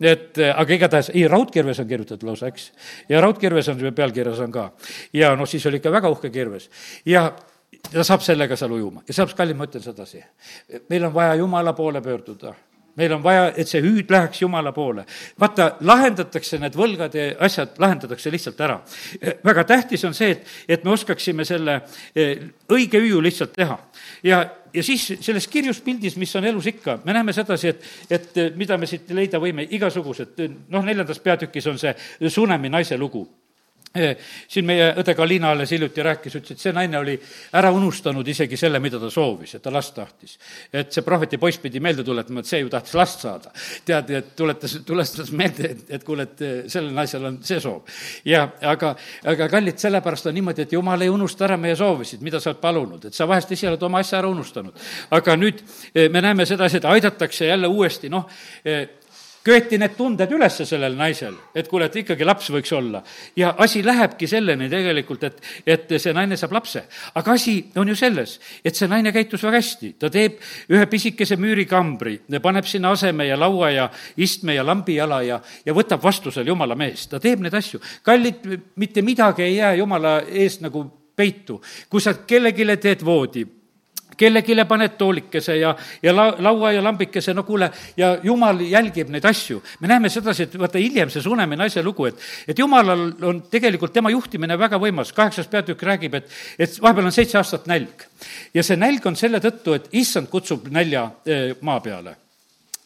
[0.00, 2.70] et eh, aga igatahes, ei, raudkirves on kirjutatud lausa, eks.
[3.08, 4.70] ja raudkirves on, pealkirjas on ka.
[5.12, 6.70] ja noh, siis oli ikka väga uhke kirves.
[7.04, 7.32] ja
[7.90, 10.22] ta saab sellega seal ujuma ja sellepärast, kallid, ma ütlen sedasi.
[10.88, 12.54] meil on vaja Jumala poole pöörduda
[12.96, 15.04] meil on vaja, et see hüüd läheks Jumala poole.
[15.40, 18.80] vaata, lahendatakse need võlgad ja asjad, lahendatakse lihtsalt ära.
[19.44, 21.80] väga tähtis on see, et, et me oskaksime selle
[22.14, 23.78] eh, õige hüüu lihtsalt teha.
[24.22, 28.36] ja, ja siis selles kirjus pildis, mis on elus ikka, me näeme sedasi, et, et
[28.36, 31.94] eh, mida me siit leida võime, igasugused, noh, neljandas peatükis on see
[32.30, 33.26] Sunemi naise lugu
[33.90, 37.16] siin meie õde Galina alles hiljuti rääkis, ütles, et see naine oli
[37.58, 40.36] ära unustanud isegi selle, mida ta soovis, et ta last tahtis.
[40.72, 43.50] et see prohveti poiss pidi meelde tuletama, et see ju tahtis last saada.
[43.84, 47.82] tead, et tuletas, tuletas meelde, et, et kuule, et sellel naisel on see soov.
[48.24, 48.94] ja aga,
[49.34, 52.62] aga kallid, sellepärast on niimoodi, et jumal ei unusta ära meie soovisid, mida sa oled
[52.62, 54.78] palunud, et sa vahest ise oled oma asja ära unustanud.
[55.10, 55.66] aga nüüd
[56.14, 58.30] me näeme sedasi, et aidatakse jälle uuesti, noh,
[59.44, 63.02] köeti need tunded üles sellel naisel, et kuule, et ikkagi laps võiks olla.
[63.36, 66.82] ja asi lähebki selleni tegelikult, et, et see naine saab lapse.
[67.14, 71.36] aga asi on ju selles, et see naine käitus väga hästi, ta teeb ühe pisikese
[71.40, 76.52] müürikambri, paneb sinna aseme ja laua ja istme ja lambijala ja, ja võtab vastu seal
[76.52, 77.80] jumala meest, ta teeb neid asju.
[78.02, 78.44] kallid,
[78.76, 80.84] mitte midagi ei jää jumala eest nagu
[81.16, 81.60] peitu.
[81.88, 83.46] kui sa kellelegi teed voodi,
[84.20, 89.24] kellelegi paned toolikese ja, ja la-, laua ja lambikese, no kuule, ja jumal jälgib neid
[89.24, 89.62] asju.
[89.80, 93.92] me näeme sedasi, et vaata hiljem see Sunemi naise lugu, et, et jumalal on tegelikult
[93.92, 98.06] tema juhtimine väga võimas, kaheksas peatükk räägib, et, et vahepeal on seitse aastat nälg.
[98.54, 102.16] ja see nälg on selle tõttu, et issand kutsub nälja eh, maa peale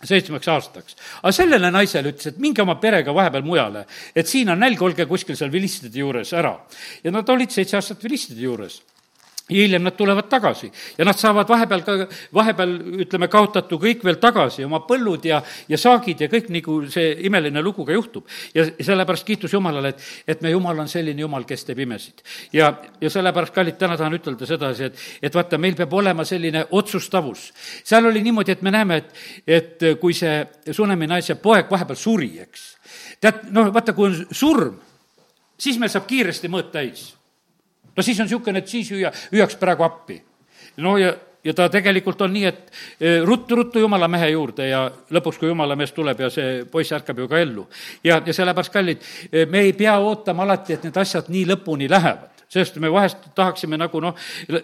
[0.05, 0.97] seitsmeks aastaks.
[1.23, 5.07] aga sellele naisele ütles, et minge oma perega vahepeal mujale, et siin on nälg, olge
[5.09, 6.59] kuskil seal vilistide juures ära.
[7.05, 8.83] ja nad olid seitse aastat vilistide juures
[9.49, 11.95] ja hiljem nad tulevad tagasi ja nad saavad vahepeal ka,
[12.35, 12.71] vahepeal
[13.05, 17.61] ütleme, kaotatu kõik veel tagasi, oma põllud ja, ja saagid ja kõik, nagu see imeline
[17.63, 18.25] lugu ka juhtub.
[18.55, 22.23] ja sellepärast kiitus Jumalale, et, et me Jumal on selline Jumal, kes teeb imesid.
[22.53, 26.65] ja, ja sellepärast, kallid, täna tahan ütelda sedasi, et, et vaata, meil peab olema selline
[26.71, 27.51] otsustavus.
[27.85, 29.13] seal oli niimoodi, et me näeme, et,
[29.47, 30.41] et kui see
[30.73, 32.65] Sunemi naise poeg vahepeal suri, eks.
[33.21, 34.81] tead, noh, vaata, kui on surm,
[35.61, 37.11] siis meil saab kiiresti mõõt täis
[37.97, 40.21] no siis on niisugune, et siis hüüa, hüüaks praegu appi.
[40.77, 41.15] no ja,
[41.45, 45.77] ja ta tegelikult on nii, et e, ruttu-ruttu jumala mehe juurde ja lõpuks, kui jumala
[45.77, 47.67] mees tuleb ja see poiss ärkab ju ka ellu.
[48.05, 51.91] ja, ja sellepärast, kallid, e, me ei pea ootama alati, et need asjad nii lõpuni
[51.91, 54.15] lähevad sest me vahest tahaksime nagu noh,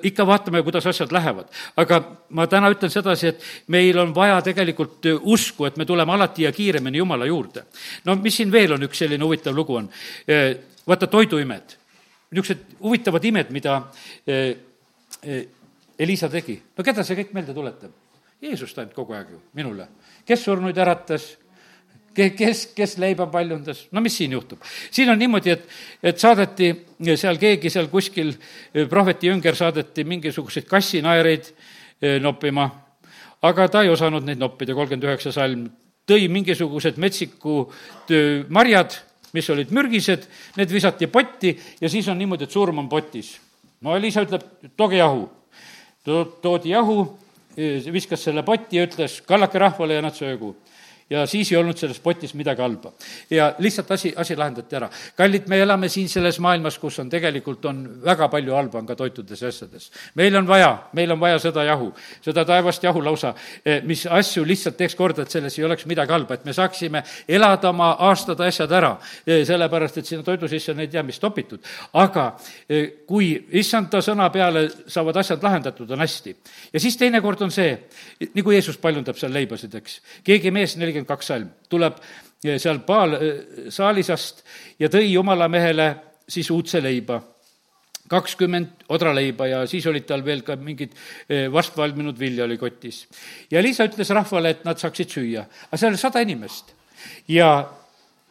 [0.06, 1.48] ikka vaatame, kuidas asjad lähevad.
[1.76, 2.00] aga
[2.36, 6.52] ma täna ütlen sedasi, et meil on vaja tegelikult usku, et me tuleme alati ja
[6.52, 7.64] kiiremini Jumala juurde.
[8.04, 9.90] no mis siin veel on, üks selline huvitav lugu on,
[10.86, 11.79] vaata toiduimed,
[12.30, 13.80] niisugused huvitavad imed, mida
[16.00, 16.56] Elisa tegi.
[16.76, 17.92] no keda see kõik meelde tuletab?
[18.40, 19.86] Jeesust ainult kogu aeg ju, minule.
[20.26, 21.26] kes surnuid äratas,
[22.14, 24.62] kes, kes leiba paljundas, no mis siin juhtub?
[24.90, 25.66] siin on niimoodi, et,
[26.02, 26.70] et saadeti
[27.20, 28.32] seal keegi seal kuskil,
[28.88, 32.70] prohveti jünger saadeti mingisuguseid kassinaereid eh, noppima,
[33.42, 35.68] aga ta ei osanud neid noppida, kolmkümmend üheksa salm,
[36.08, 38.16] tõi mingisugused metsikud
[38.48, 38.96] marjad,
[39.32, 40.26] mis olid mürgised,
[40.56, 43.36] need visati potti ja siis on niimoodi, et surm on potis.
[43.80, 45.28] no Elisa ütleb, tooge jahu.
[46.42, 47.18] toodi jahu,
[47.92, 50.54] viskas selle potti ja ütles, kallake rahvale ja nad söögu
[51.10, 52.92] ja siis ei olnud selles potis midagi halba.
[53.30, 54.88] ja lihtsalt asi, asi lahendati ära.
[55.16, 58.96] kallid, me elame siin selles maailmas, kus on tegelikult, on väga palju halba on ka
[58.96, 59.90] toitudes ja asjades.
[60.14, 61.92] meil on vaja, meil on vaja seda jahu,
[62.22, 63.34] seda taevast jahu lausa,
[63.64, 67.02] eh, mis asju lihtsalt teeks korda, et selles ei oleks midagi halba, et me saaksime
[67.28, 68.96] elada oma aastad asjad ära,
[69.26, 71.58] eh, sellepärast et sinna toidu sisse on ei tea mis topitud.
[71.92, 72.36] aga
[72.68, 76.36] eh, kui issanda sõna peale saavad asjad lahendatud, on hästi.
[76.72, 77.78] ja siis teinekord on see,
[78.34, 81.98] nagu Jeesus paljundab seal leibasid, eks, keegi mees nelikümmend kakskümmend kaks salm, tuleb
[82.44, 84.44] eh, seal Paal eh, saalisast
[84.78, 85.94] ja tõi jumala mehele
[86.28, 87.20] siis uudse leiba
[88.10, 90.94] kakskümmend odraleiba ja siis olid tal veel ka mingid
[91.28, 93.06] eh, vastvalminud vilja oli kotis.
[93.50, 96.74] ja Liisa ütles rahvale, et nad saaksid süüa, aga seal oli sada inimest.
[97.28, 97.70] ja,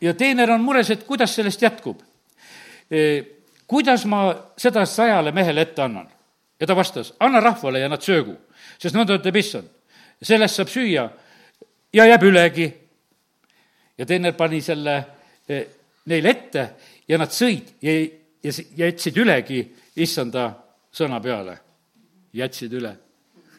[0.02, 2.02] ja teener on mures, et kuidas sellest jätkub.
[3.68, 6.10] kuidas ma seda sajale mehele ette annan?
[6.60, 8.36] ja ta vastas, anna rahvale ja nad söögu,
[8.82, 9.70] sest nõnda ütleb issand.
[10.22, 11.10] sellest saab süüa
[11.94, 12.74] ja jääb ülegi.
[13.98, 14.96] ja teener pani selle
[15.50, 15.68] eh,
[16.06, 16.70] neile ette
[17.08, 17.92] ja nad sõid ja,
[18.44, 19.64] ja jätsid ülegi
[19.96, 20.52] issanda
[20.92, 21.58] sõna peale.
[22.34, 22.96] jätsid üle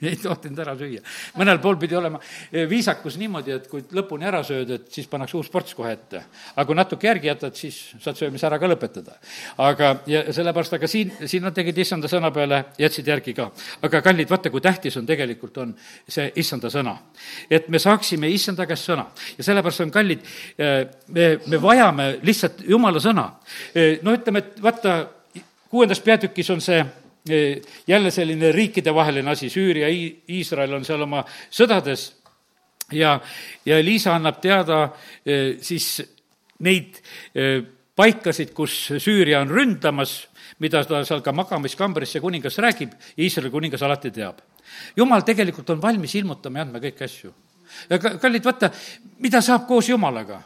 [0.09, 1.03] ei tohtinud ära süüa.
[1.36, 5.36] mõnel pool pidi olema eh, viisakus niimoodi, et kui lõpuni ära sööd, et siis pannakse
[5.36, 6.22] uus ports kohe ette.
[6.55, 9.18] aga kui natuke järgi jätad, siis saad söömise ära ka lõpetada.
[9.59, 13.51] aga, ja sellepärast, aga siin, siin nad tegid issanda sõna peale, jätsid järgi ka.
[13.82, 15.74] aga kallid, vaata, kui tähtis on tegelikult, on
[16.09, 16.96] see issanda sõna.
[17.51, 19.07] et me saaksime issanda käest sõna.
[19.36, 20.24] ja sellepärast on kallid,
[20.59, 23.30] eh, me, me vajame lihtsalt jumala sõna.
[23.74, 24.96] Eh, no ütleme, et vaata,
[25.70, 26.80] kuuendas peatükis on see
[27.86, 29.88] jälle selline riikidevaheline asi, Süüria,
[30.28, 32.06] Iisrael on seal oma sõdades
[32.92, 33.18] ja,
[33.66, 34.88] ja Liisa annab teada
[35.60, 36.00] siis
[36.64, 36.96] neid
[37.96, 40.14] paikasid, kus Süüria on ründamas,
[40.60, 44.40] mida ta seal ka magamiskambrisse kuningas räägib, Iisraeli kuningas alati teab.
[44.96, 47.34] jumal tegelikult on valmis ilmutama ja andma kõiki asju.
[47.90, 48.70] ja kallid, vaata,
[49.18, 50.42] mida saab koos Jumalaga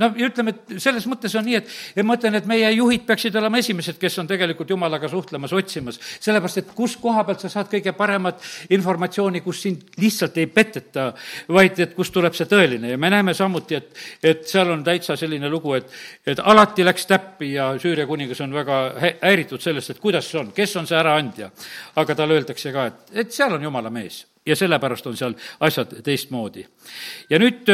[0.00, 3.36] no ja ütleme, et selles mõttes on nii, et, ma ütlen, et meie juhid peaksid
[3.40, 5.98] olema esimesed, kes on tegelikult jumalaga suhtlemas, otsimas.
[6.20, 8.42] sellepärast, et kus koha pealt sa saad kõige paremat
[8.76, 11.08] informatsiooni, kus sind lihtsalt ei peteta,
[11.48, 15.16] vaid et kust tuleb see tõeline ja me näeme samuti, et, et seal on täitsa
[15.16, 15.90] selline lugu, et,
[16.26, 18.80] et alati läks täppi ja Süüria kuningas on väga
[19.22, 21.50] häiritud sellest, et kuidas see on, kes on see äraandja.
[21.96, 25.94] aga talle öeldakse ka, et, et seal on jumala mees ja sellepärast on seal asjad
[26.04, 26.66] teistmoodi.
[27.30, 27.70] ja nüüd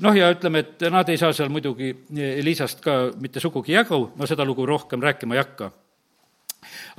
[0.00, 4.26] noh, ja ütleme, et nad ei saa seal muidugi Elisast ka mitte sugugi jagu, ma
[4.26, 5.70] seda lugu rohkem rääkima ei hakka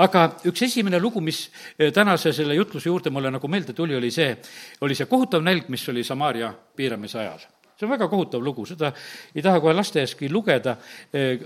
[0.01, 1.45] aga üks esimene lugu, mis
[1.93, 4.33] tänase selle jutluse juurde mulle nagu meelde tuli, oli see,
[4.81, 7.43] oli see kohutav nälg, mis oli Samaaria piiramise ajal.
[7.77, 8.91] see on väga kohutav lugu, seda
[9.35, 10.75] ei taha kohe lasteaiaski lugeda,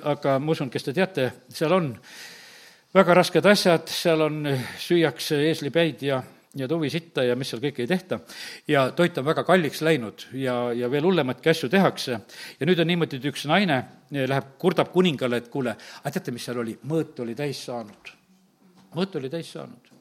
[0.04, 1.94] aga ma usun, kes te teate, seal on
[2.96, 4.42] väga rasked asjad, seal on,
[4.80, 6.22] süüakse eeslipäid ja
[6.56, 8.20] ja tuvisitta ja mis seal kõike ei tehta.
[8.68, 12.20] ja toit on väga kalliks läinud ja, ja veel hullematki asju tehakse.
[12.60, 13.82] ja nüüd on niimoodi, et üks naine
[14.12, 18.14] läheb, kurdab kuningale, et kuule, aga teate, mis seal oli, mõõt oli täis saanud.
[18.96, 19.94] mõõt oli täis saanud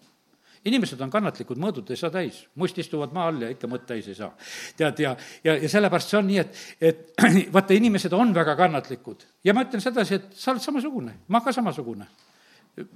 [0.65, 4.07] inimesed on kannatlikud, mõõdud ei saa täis, must istuvad maa all ja ikka mõõt täis
[4.09, 4.31] ei saa.
[4.77, 9.27] tead, ja, ja, ja sellepärast see on nii, et, et vaata, inimesed on väga kannatlikud
[9.45, 12.09] ja ma ütlen sedasi, et sa oled samasugune, ma ka samasugune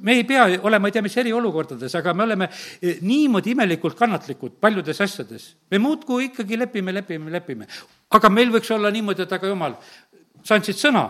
[0.00, 4.58] me ei pea olema ei tea mis eriolukordades, aga me oleme eh, niimoodi imelikult kannatlikud
[4.60, 5.54] paljudes asjades.
[5.70, 7.68] me muudkui ikkagi lepime, lepime, lepime.
[8.10, 9.78] aga meil võiks olla niimoodi, et aga jumal,
[10.42, 11.06] sa andsid sõna,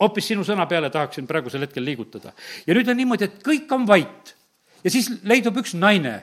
[0.00, 2.34] hoopis sinu sõna peale tahaksin praegusel hetkel liigutada.
[2.66, 4.36] ja nüüd on niimoodi, et kõik on vait.
[4.84, 6.20] ja siis leidub üks naine,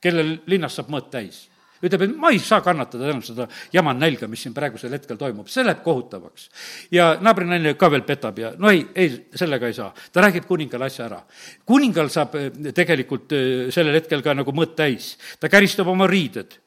[0.00, 1.50] kellel linnas saab mõõt täis
[1.80, 5.48] ütleb, et ma ei saa kannatada enam seda jama nälga, mis siin praegusel hetkel toimub,
[5.48, 6.48] see läheb kohutavaks.
[6.92, 9.92] ja naabrinaine ka veel petab ja no ei, ei, sellega ei saa.
[10.12, 11.20] ta räägib kuningale asja ära.
[11.66, 15.16] kuningal saab eh, tegelikult eh, sellel hetkel ka nagu mõõt täis.
[15.40, 16.58] ta käristab oma riided.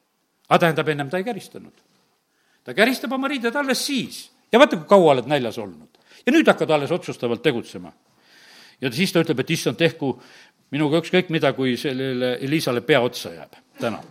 [0.49, 1.76] aga tähendab, ennem ta ei käristanud.
[2.64, 4.32] ta käristab oma riided alles siis.
[4.51, 6.01] ja vaata, kui kaua oled näljas olnud.
[6.26, 7.93] ja nüüd hakkad alles otsustavalt tegutsema
[8.82, 10.16] ja siis ta ütleb, et issand, tehku
[10.74, 14.01] minuga ükskõik mida, kui sellele Elisale pea otsa jääb täna.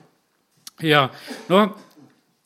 [0.82, 1.06] Ja
[1.48, 1.74] noh,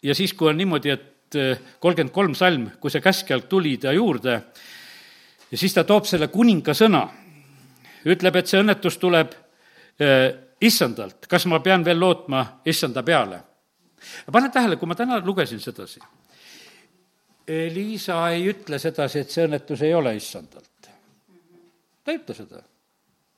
[0.02, 3.92] ja siis, kui on niimoodi, et eh, kolmkümmend kolm salm, kui see käskjalt tuli ta
[3.92, 4.40] juurde,
[5.50, 7.06] ja siis ta toob selle kuninga sõna,
[8.06, 9.34] ütleb, et see õnnetus tuleb
[10.00, 10.28] eh,
[10.60, 13.42] issandalt, kas ma pean veel lootma issanda peale?
[14.30, 16.00] pane tähele, kui ma täna lugesin sedasi,
[17.46, 20.88] Liisa ei ütle sedasi, et see õnnetus ei ole issandalt.
[22.02, 22.62] ta ei ütle seda.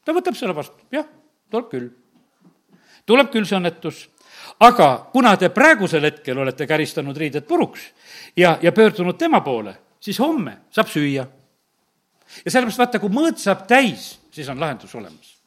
[0.05, 1.05] ta võtab selle vastu, jah,
[1.51, 1.91] tuleb küll.
[3.05, 4.07] tuleb küll see õnnetus,
[4.61, 7.81] aga kuna te praegusel hetkel olete käristanud riided puruks
[8.37, 11.27] ja, ja pöördunud tema poole, siis homme saab süüa.
[12.45, 15.39] ja sellepärast vaata, kui mõõt saab täis, siis on lahendus olemas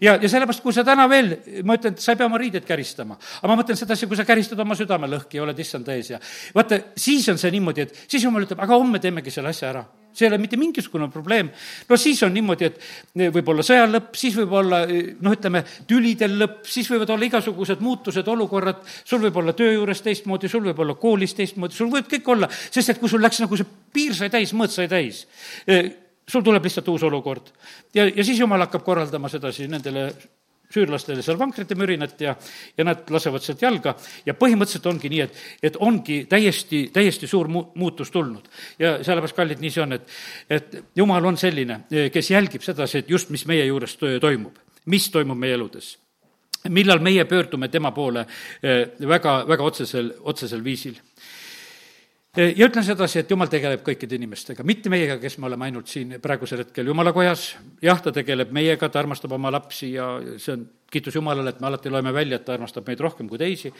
[0.00, 2.66] ja, ja sellepärast, kui sa täna veel, ma ütlen, et sa ei pea oma riideid
[2.68, 6.14] käristama, aga ma mõtlen sedasi, kui sa käristad oma südame lõhki ja oled issand ees
[6.14, 6.20] ja
[6.54, 9.84] vaata, siis on see niimoodi, et siis jumal ütleb, aga homme teemegi selle asja ära
[10.14, 11.50] see ei ole mitte mingisugune probleem.
[11.88, 16.38] no siis on niimoodi, et võib olla sõja lõpp, siis võib olla noh, ütleme, tülidel
[16.40, 20.84] lõpp, siis võivad olla igasugused muutused, olukorrad, sul võib olla töö juures teistmoodi, sul võib
[20.84, 24.14] olla koolis teistmoodi, sul võib kõik olla, sest et kui sul läks nagu see piir
[24.16, 25.24] sai täis, mõõt sai täis,
[26.28, 27.52] sul tuleb lihtsalt uus olukord.
[27.94, 30.08] ja, ja siis jumal hakkab korraldama sedasi nendele
[30.72, 32.34] süürlastele seal vankrite mürinat ja,
[32.78, 33.94] ja nad lasevad sealt jalga.
[34.26, 38.48] Ja põhimõtteliselt ongi nii, et, et ongi täiesti, täiesti suur mu-, muutus tulnud.
[38.78, 40.16] ja sellepärast, kallid, nii see on, et,
[40.50, 44.58] et jumal on selline, kes jälgib sedasi, et just, mis meie juures toimub,
[44.90, 45.94] mis toimub meie eludes.
[46.72, 48.22] Millal meie pöördume tema poole
[48.62, 50.96] eh, väga, väga otsesel, otsesel viisil
[52.36, 56.16] ja ütlen sedasi, et jumal tegeleb kõikide inimestega, mitte meiega, kes me oleme ainult siin
[56.22, 60.66] praegusel hetkel jumala kojas, jah, ta tegeleb meiega, ta armastab oma lapsi ja see on
[60.90, 63.72] kiitus Jumalale, et me alati loeme välja, et ta armastab meid rohkem kui teisi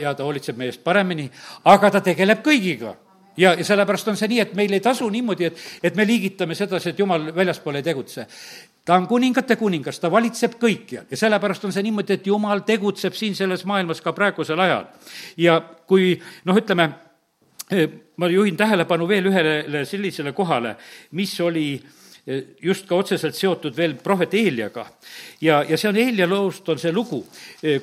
[0.00, 1.28] ja ta hoolitseb meie eest paremini,
[1.70, 2.94] aga ta tegeleb kõigiga
[3.38, 6.54] ja, ja sellepärast on see nii, et meil ei tasu niimoodi, et, et me liigitame
[6.58, 8.26] sedasi, et jumal väljaspool ei tegutse.
[8.84, 13.14] ta on kuningate kuningas, ta valitseb kõikjal ja sellepärast on see niimoodi, et jumal tegutseb
[13.14, 14.86] siin selles maailmas ka praegusel ajal.
[15.36, 16.90] ja kui noh, ütleme
[18.16, 20.76] ma juhin tähelepanu veel ühele sellisele kohale,
[21.12, 21.70] mis oli
[22.62, 24.86] just ka otseselt seotud veel prohvet Eeliaga.
[25.40, 27.22] ja, ja see on Eelia loost, on see lugu.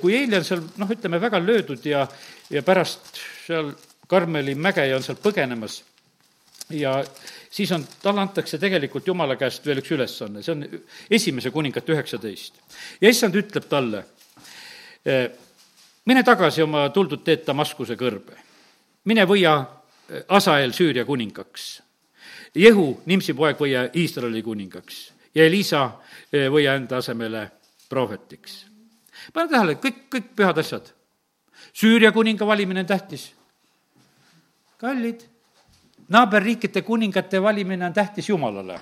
[0.02, 2.06] kui Eelia on seal noh, ütleme väga löödud ja,
[2.50, 3.74] ja pärast seal
[4.08, 5.80] Karmeli mäge ja on sealt põgenemas
[6.70, 7.00] ja
[7.50, 10.66] siis on, talle antakse tegelikult Jumala käest veel üks ülesanne, see on
[11.10, 12.62] esimese kuningate üheksateist.
[13.02, 14.06] ja issand ütleb talle,
[16.06, 18.45] mine tagasi oma tuldud teed Damaskuse kõrbe
[19.06, 21.82] mine võia eh, Asael Süüria kuningaks.
[22.56, 25.02] Jehu, Nimsi poeg, võia Iisraeli kuningaks
[25.36, 25.86] ja Elisa
[26.32, 27.50] eh, võia enda asemele
[27.90, 28.66] prohvetiks.
[29.34, 30.92] pane tähele, kõik, kõik pühad asjad.
[31.76, 33.34] Süüria kuninga valimine on tähtis.
[34.78, 35.22] kallid,
[36.10, 38.80] naaberriikide kuningate valimine on tähtis Jumalale.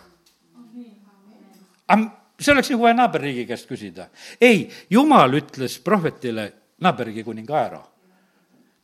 [2.39, 4.07] see oleks nagu vaja naaberriigi käest küsida.
[4.41, 7.92] ei, Jumal ütles prohvetile naaberriigi kuninga ära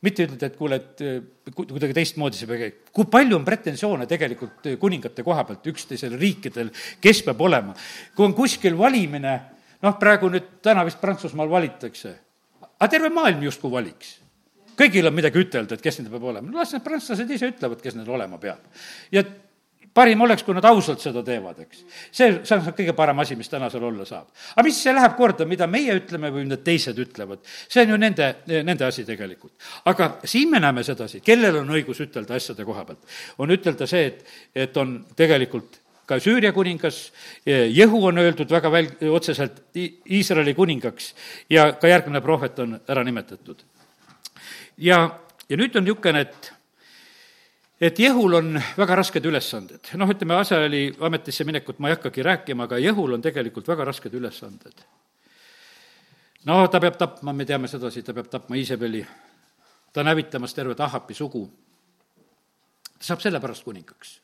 [0.06, 1.18] mitte ütelda, et kuule, et eh,
[1.56, 2.92] kuidagi teistmoodi see peab käima.
[2.96, 7.76] kui palju on pretensioone tegelikult eh, kuningate koha pealt üksteisel riikidel, kes peab olema.
[8.16, 9.36] kui on kuskil valimine,
[9.82, 12.16] noh, praegu nüüd, täna vist Prantsusmaal valitakse,
[12.70, 14.16] aga terve maailm justkui valiks
[14.80, 17.96] kõigil on midagi ütelda, et kes nende peab olema, las need prantslased ise ütlevad, kes
[17.98, 18.62] neil olema peab.
[19.12, 19.24] ja
[19.94, 21.82] parim oleks, kui nad ausalt seda teevad, eks.
[22.12, 24.28] see, see on kõige parem asi, mis täna seal olla saab.
[24.54, 28.00] aga mis see läheb korda, mida meie ütleme või mida teised ütlevad, see on ju
[28.00, 29.54] nende, nende asi tegelikult.
[29.90, 33.16] aga siin me näeme sedasi, kellel on õigus ütelda asjade koha pealt.
[33.38, 34.34] on ütelda see, et,
[34.66, 35.80] et on tegelikult
[36.10, 37.12] ka Süüria kuningas,
[37.46, 41.12] Jehu on öeldud väga väl-, otseselt Iisraeli kuningaks
[41.50, 43.62] ja ka järgmine prohvet on ära nimetatud.
[44.78, 45.04] ja,
[45.48, 46.52] ja nüüd on niisugune, et
[47.80, 49.92] et Jehul on väga rasked ülesanded.
[49.96, 54.14] noh, ütleme, Aseli ametisse minekut ma ei hakkagi rääkima, aga Jehul on tegelikult väga rasked
[54.14, 54.84] ülesanded.
[56.44, 59.06] no ta peab tapma, me teame sedasi, ta peab tapma Iisabeli,
[59.92, 61.50] ta on hävitamas tervet Ahapi sugu.
[62.98, 64.20] ta saab sellepärast kuningaks.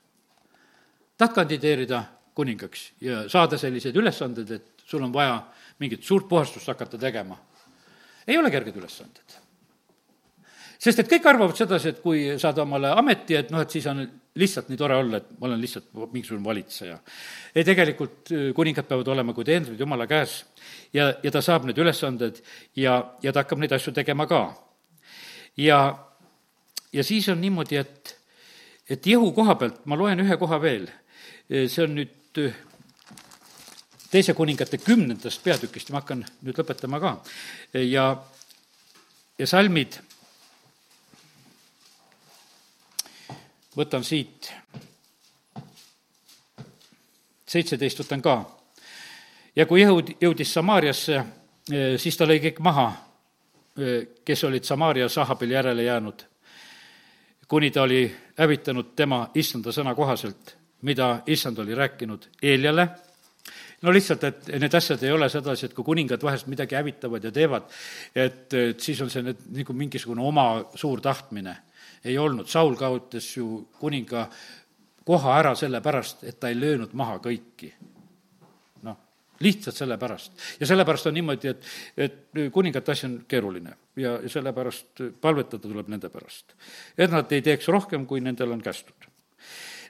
[1.18, 2.04] tahad kandideerida
[2.34, 5.42] kuningaks ja saada selliseid ülesandeid, et sul on vaja
[5.78, 7.38] mingit suurt puhastust hakata tegema.
[8.28, 9.45] ei ole kerged ülesanded
[10.79, 14.03] sest et kõik arvavad sedasi, et kui saad omale ameti, et noh, et siis on
[14.37, 16.99] lihtsalt nii tore olla, et ma olen lihtsalt mingisugune valitseja.
[17.55, 20.43] ei, tegelikult äh, kuningad peavad olema kui teenrid Jumala käes
[20.93, 22.43] ja, ja ta saab need ülesanded
[22.77, 24.43] ja, ja ta hakkab neid asju tegema ka.
[25.57, 25.81] ja,
[26.93, 28.16] ja siis on niimoodi, et,
[28.89, 30.89] et Jehu koha pealt ma loen ühe koha veel,
[31.49, 32.64] äh, see on nüüd äh,
[34.12, 37.16] teise kuningate kümnendast peatükist ma hakkan nüüd lõpetama ka.
[37.81, 38.11] ja,
[39.39, 39.97] ja salmid
[43.77, 44.51] võtan siit,
[47.47, 48.37] seitseteist võtan ka.
[49.57, 51.22] Ja kui jõud jõudis Samaariasse,
[52.01, 52.89] siis ta lõi kõik maha,
[54.24, 56.24] kes olid Samaarias Ahabil järele jäänud,
[57.49, 58.05] kuni ta oli
[58.39, 62.89] hävitanud tema issanda sõna kohaselt, mida issand oli rääkinud Eeljale
[63.83, 67.33] no lihtsalt, et need asjad ei ole sedasi, et kui kuningad vahest midagi hävitavad ja
[67.35, 67.68] teevad,
[68.14, 71.57] et, et siis on see nüüd nagu mingisugune oma suur tahtmine.
[72.07, 74.26] Ei olnud, Saul kaotas ju kuninga
[75.07, 77.72] koha ära sellepärast, et ta ei löönud maha kõiki.
[78.82, 78.96] noh,
[79.40, 80.32] lihtsalt sellepärast.
[80.61, 85.88] ja sellepärast on niimoodi, et, et kuningate asi on keeruline ja, ja sellepärast palvetada tuleb
[85.88, 86.54] nende pärast.
[86.98, 89.11] et nad ei teeks rohkem, kui nendel on kästud.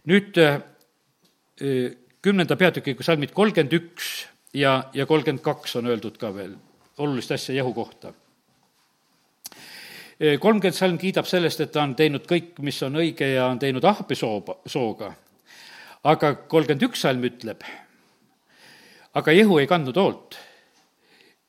[0.06, 0.40] nüüd
[2.22, 6.56] kümnenda peatükiga salmid kolmkümmend üks ja, ja kolmkümmend kaks on öeldud ka veel
[6.98, 8.12] olulist asja Jehu kohta.
[10.18, 13.84] Kolmkümmend salm kiidab sellest, et ta on teinud kõik, mis on õige ja on teinud
[13.84, 15.12] ahpi sooba, sooga.
[16.04, 17.64] aga kolmkümmend üks salm ütleb,
[19.14, 20.38] aga Jehu ei kandnud hoolt,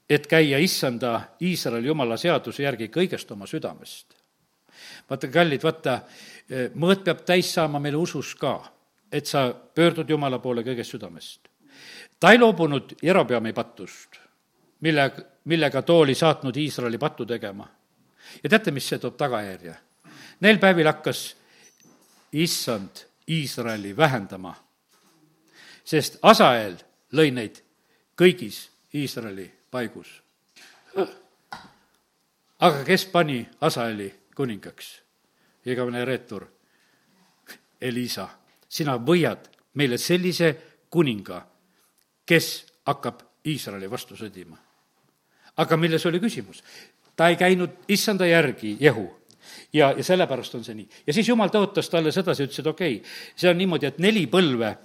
[0.09, 4.15] et käia issanda Iisraeli jumala seaduse järgi kõigest oma südamest.
[5.09, 6.01] vaata, kallid, vaata,
[6.75, 8.59] mõõt peab täis saama meil usus ka
[9.11, 11.47] et sa pöördud Jumala poole kõigest südamest.
[12.19, 14.19] ta ei loobunud Jerobeami pattust,
[14.81, 15.11] mille,
[15.45, 17.67] millega too oli saatnud Iisraeli pattu tegema.
[18.43, 19.75] Ja teate, mis see toob tagajärje?
[20.39, 21.35] Neil päevil hakkas
[22.31, 24.53] issand Iisraeli vähendama,
[25.83, 26.77] sest Asael
[27.11, 27.59] lõi neid
[28.19, 30.21] kõigis Iisraeli paigus.
[32.59, 35.01] aga kes pani Asaeli kuningaks?
[35.67, 36.47] igavene reetur,
[37.81, 38.29] Elisa
[38.69, 40.53] sina võiad meile sellise
[40.89, 41.41] kuninga,
[42.25, 44.57] kes hakkab Iisraeli vastu sõdima.
[45.57, 46.63] aga milles oli küsimus?
[47.17, 49.09] Ta ei käinud issanda järgi, Jehu.
[49.73, 50.89] ja, ja sellepärast on see nii.
[51.07, 54.27] ja siis jumal tõotas talle sedasi, ütles, et okei okay,, see on niimoodi, et neli
[54.31, 54.75] põlve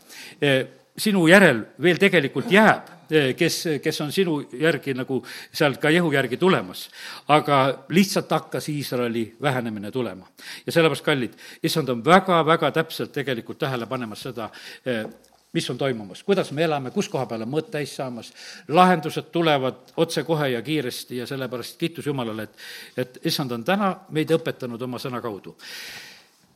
[0.41, 0.63] eh,
[0.99, 5.21] sinu järel veel tegelikult jääb, eh, kes, kes on sinu järgi nagu
[5.53, 6.89] seal ka Jehu järgi tulemas.
[7.29, 10.27] aga lihtsalt hakkas Iisraeli vähenemine tulema.
[10.67, 14.51] ja sellepärast, kallid, issand on väga-väga täpselt tegelikult tähele panemas seda,
[14.87, 15.05] eh,
[15.53, 18.33] mis on toimumas, kuidas me elame, kus koha peal on mõõt täis saamas,
[18.69, 22.57] lahendused tulevad otsekohe ja kiiresti ja sellepärast kiitus Jumalale, et,
[22.97, 25.57] et issand on täna meid õpetanud oma sõna kaudu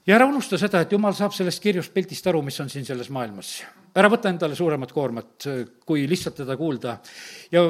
[0.07, 3.11] ja ära unusta seda, et jumal saab sellest kirjust pildist aru, mis on siin selles
[3.11, 3.59] maailmas.
[3.97, 5.49] ära võta endale suuremat koormat,
[5.87, 6.99] kui lihtsalt teda kuulda.
[7.53, 7.63] ja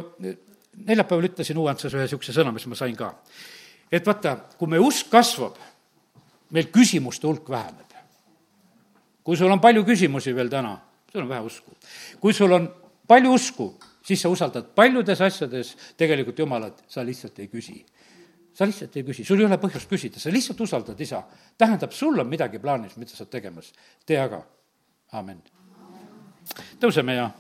[0.87, 3.15] neljapäeval ütlesin Uuentses ühe niisuguse sõna, mis ma sain ka.
[3.93, 5.57] et vaata, kui meie usk kasvab,
[6.51, 7.95] meil küsimuste hulk väheneb.
[9.25, 10.77] kui sul on palju küsimusi veel täna,
[11.13, 11.77] sul on vähe usku.
[12.21, 12.71] kui sul on
[13.07, 17.85] palju usku, siis sa usaldad paljudes asjades tegelikult Jumalat, sa lihtsalt ei küsi
[18.57, 21.23] sa lihtsalt ei küsi, sul ei ole põhjust küsida, sa lihtsalt usaldad isa.
[21.59, 23.73] tähendab, sul on midagi plaanis, mida sa oled tegemas,
[24.07, 24.41] tee aga,
[25.13, 25.43] amin.
[26.81, 27.31] tõuseme ja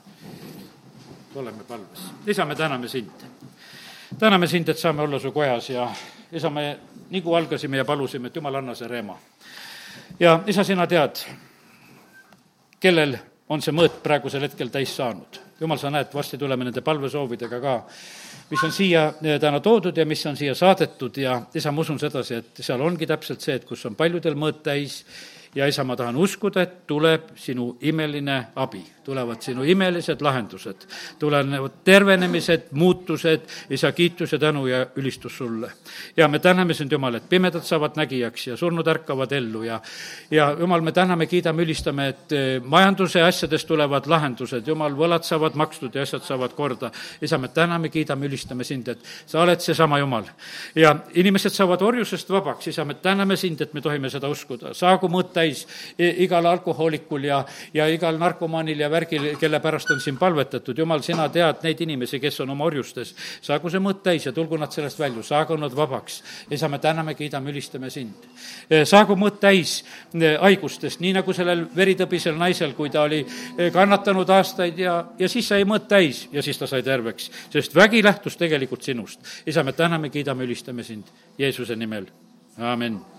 [1.34, 2.04] oleme palves.
[2.26, 3.24] isa, me täname sind.
[4.18, 5.88] täname sind, et saame olla su kojas ja
[6.32, 6.78] isa, me
[7.10, 9.16] nagu algasime ja palusime, et jumal, anna see reema.
[10.20, 11.24] ja isa, sina tead,
[12.80, 13.16] kellel
[13.48, 15.40] on see mõõt praegusel hetkel täis saanud.
[15.60, 17.76] jumal, sa näed, varsti tuleme nende palvesoovidega ka
[18.50, 21.98] mis on siia eh, täna toodud ja mis on siia saadetud ja isa, ma usun
[21.98, 25.02] sedasi, et seal ongi täpselt see, et kus on paljudel mõõt täis
[25.56, 30.86] ja isa, ma tahan uskuda, et tuleb sinu imeline abi tulevad sinu imelised lahendused,
[31.18, 35.70] tulenevad tervenemised, muutused, isa, kiitus ja tänu ja ülistus sulle.
[36.16, 39.80] ja me täname sind, Jumal, et pimedad saavad nägijaks ja surnud ärkavad ellu ja
[40.30, 45.54] ja Jumal, me täname, kiidame, ülistame, et eh, majanduse asjades tulevad lahendused, Jumal, võlad saavad
[45.54, 46.90] makstud ja asjad saavad korda.
[47.22, 50.24] isa, me täname, kiidame, ülistame sind, et sa oled seesama Jumal.
[50.74, 54.74] ja inimesed saavad orjusest vabaks, isa, me täname sind, et me tohime seda uskuda.
[54.74, 55.66] saagu mõõt täis
[55.98, 57.40] igal alkohoolikul ja,
[57.74, 62.20] ja igal narkomaanil ja värgil, kelle pärast on siin palvetatud, jumal, sina tead neid inimesi,
[62.22, 63.14] kes on oma orjustes.
[63.44, 66.22] saagu see mõõt täis ja tulgu nad sellest välja, saagu nad vabaks.
[66.50, 68.28] isa, me täname, kiidame, ülistame sind.
[68.70, 69.78] Eh, saagu mõõt täis
[70.14, 75.28] eh, haigustest, nii nagu sellel veritõbisel naisel, kui ta oli eh, kannatanud aastaid ja, ja
[75.28, 79.20] siis sai mõõt täis ja siis ta sai terveks, sest vägi lähtus tegelikult sinust.
[79.46, 82.06] isa, me täname, kiidame, ülistame sind Jeesuse nimel,
[82.58, 83.15] amin